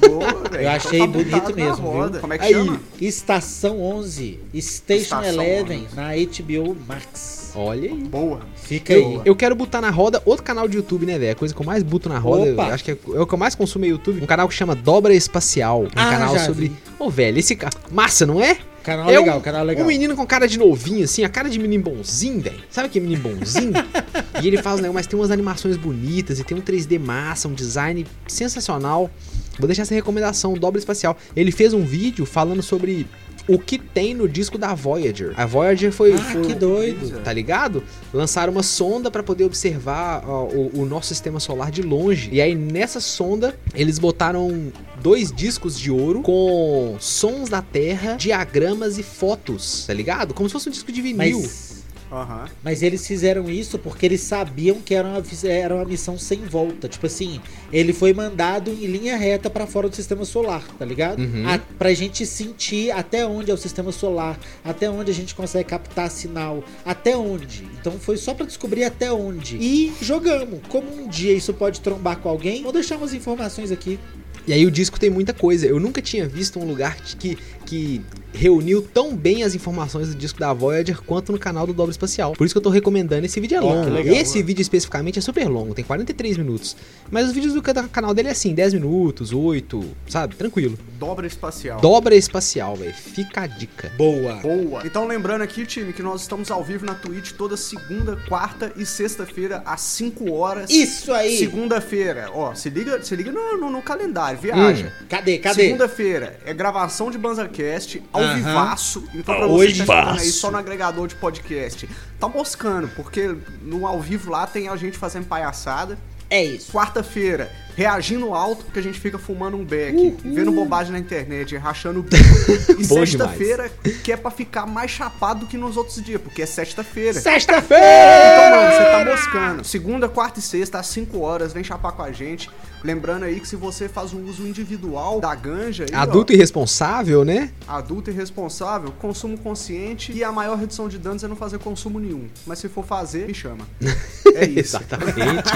[0.00, 0.62] Boa, velho.
[0.64, 2.20] Eu achei Então tá bonito mesmo, viu?
[2.20, 2.52] Como é que Aí.
[2.52, 2.80] chama?
[3.00, 4.40] Estação 11.
[4.60, 5.96] Station Estação Eleven 11.
[5.96, 7.52] na HBO Max.
[7.54, 7.94] Olha aí.
[7.96, 8.40] Boa.
[8.54, 9.20] Fica aí.
[9.24, 11.32] Eu quero botar na roda outro canal de YouTube, né, velho?
[11.32, 12.68] A coisa que eu mais boto na roda, Opa.
[12.68, 14.22] eu acho que é, é o que eu mais consumo no YouTube.
[14.22, 15.82] Um canal que chama Dobra Espacial.
[15.82, 16.72] Um Ah, canal já sobre.
[16.98, 17.76] Ô, velho, esse cara.
[17.90, 18.56] Massa, não é?
[18.82, 19.84] Canal É legal, um, canal legal.
[19.84, 22.62] um menino com cara de novinho, assim, a cara de menino bonzinho, velho.
[22.70, 23.72] Sabe aquele menino bonzinho?
[24.42, 27.54] e ele faz, né, mas tem umas animações bonitas e tem um 3D massa, um
[27.54, 29.10] design sensacional.
[29.58, 31.16] Vou deixar essa recomendação, Dobra Espacial.
[31.36, 33.06] Ele fez um vídeo falando sobre
[33.54, 35.32] o que tem no disco da Voyager.
[35.36, 36.12] A Voyager foi...
[36.14, 37.20] Ah, foi- que doido.
[37.22, 37.82] Tá ligado?
[38.12, 42.28] Lançaram uma sonda pra poder observar ó, o, o nosso sistema solar de longe.
[42.32, 44.72] E aí nessa sonda eles botaram
[45.02, 50.34] dois discos de ouro com sons da Terra, diagramas e fotos, tá ligado?
[50.34, 51.40] Como se fosse um disco de vinil.
[51.40, 51.69] Mas,
[52.10, 52.48] Aham.
[52.62, 56.88] mas eles fizeram isso porque eles sabiam que era uma, era uma missão sem volta.
[56.88, 57.40] Tipo assim,
[57.72, 61.20] ele foi mandado em linha reta pra fora do sistema solar, tá ligado?
[61.20, 61.48] Uhum.
[61.48, 65.68] A, pra gente sentir até onde é o sistema solar, até onde a gente consegue
[65.68, 67.64] captar sinal, até onde.
[67.80, 69.56] Então foi só pra descobrir até onde.
[69.56, 70.60] E jogamos.
[70.68, 73.98] Como um dia isso pode trombar com alguém, vou deixar umas informações aqui.
[74.46, 75.66] E aí o disco tem muita coisa.
[75.66, 78.02] Eu nunca tinha visto um lugar que, que
[78.32, 82.32] reuniu tão bem as informações do disco da Voyager quanto no canal do Dobro Espacial.
[82.32, 83.24] Por isso que eu tô recomendando.
[83.26, 83.88] Esse vídeo é longo.
[83.90, 84.46] legal, Esse mano.
[84.46, 86.76] vídeo especificamente é super longo, tem 43 minutos.
[87.10, 90.36] Mas os vídeos do ca- canal dele é assim, 10 minutos, 8, sabe?
[90.36, 90.78] Tranquilo.
[90.98, 91.80] Dobra espacial.
[91.80, 92.94] Dobra Espacial, velho.
[92.94, 93.90] Fica a dica.
[93.96, 94.34] Boa.
[94.34, 94.82] Boa.
[94.84, 98.84] Então lembrando aqui, time, que nós estamos ao vivo na Twitch toda segunda, quarta e
[98.86, 100.70] sexta-feira às 5 horas.
[100.70, 101.38] Isso aí.
[101.38, 104.92] Segunda-feira, ó, se liga, se liga no, no- no calendário, viaja.
[105.08, 105.38] Cadê?
[105.38, 105.64] Cadê?
[105.64, 108.34] Segunda-feira é gravação de BanzaCast ao Aham.
[108.36, 109.04] vivaço.
[109.14, 113.36] Então pra Ao você que tá aí só no agregador de podcast, tá moscando, porque
[113.62, 115.98] no ao vivo lá tem a gente fazendo palhaçada.
[116.28, 116.70] É isso.
[116.72, 117.50] Quarta-feira,
[117.80, 122.02] reagindo alto, porque a gente fica fumando um beck, vendo bobagem na internet, rachando o
[122.04, 122.78] bico.
[122.78, 123.72] E sexta-feira,
[124.04, 127.18] que é pra ficar mais chapado do que nos outros dias, porque é sexta-feira.
[127.18, 127.82] Sexta-feira!
[127.86, 129.64] Então, mano, você tá moscando.
[129.64, 132.50] Segunda, quarta e sexta, às 5 horas, vem chapar com a gente.
[132.84, 137.24] Lembrando aí que se você faz um uso individual da ganja, aí, ó, Adulto irresponsável,
[137.24, 137.50] né?
[137.68, 141.98] adulto e responsável, consumo consciente e a maior redução de danos é não fazer consumo
[142.00, 142.26] nenhum.
[142.46, 143.66] Mas se for fazer, me chama.
[144.32, 144.76] É isso.
[144.76, 145.50] Exatamente.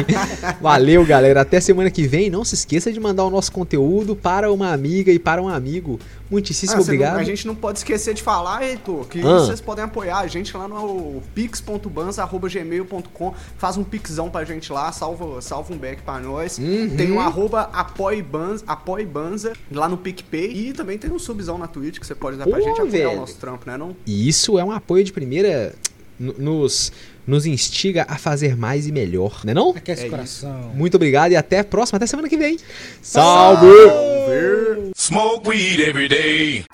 [0.60, 1.42] Valeu, galera.
[1.42, 2.13] Até semana que vem.
[2.30, 5.98] Não se esqueça de mandar o nosso conteúdo para uma amiga e para um amigo.
[6.30, 7.18] Muitíssimo Ah, você não- obrigado.
[7.18, 9.38] a gente não pode esquecer de falar, Heitor, que Ah.
[9.40, 13.34] vocês podem apoiar a gente lá no pix.banza.gmail.com.
[13.58, 16.58] Faz um pixão pra gente lá, salva, salva um back pra nós.
[16.58, 16.94] Uhum.
[16.96, 20.68] Tem o arroba apoibanza, apoibanza lá no PicPay.
[20.68, 22.90] E também tem um subzão na Twitch que você pode dar pra Pô, gente apoiar
[22.90, 23.10] velho.
[23.12, 23.76] o nosso trampo, né?
[23.76, 23.94] Não?
[24.06, 25.74] E isso é um apoio de primeira.
[26.16, 26.92] Nos,
[27.26, 29.70] nos instiga a fazer mais e melhor, né não?
[29.70, 30.72] Aquece É o coração.
[30.74, 32.58] Muito obrigado e até a próxima, até semana que vem.
[33.02, 33.66] Salve!
[33.66, 34.92] Salve!
[34.96, 36.64] Smoke weed every day.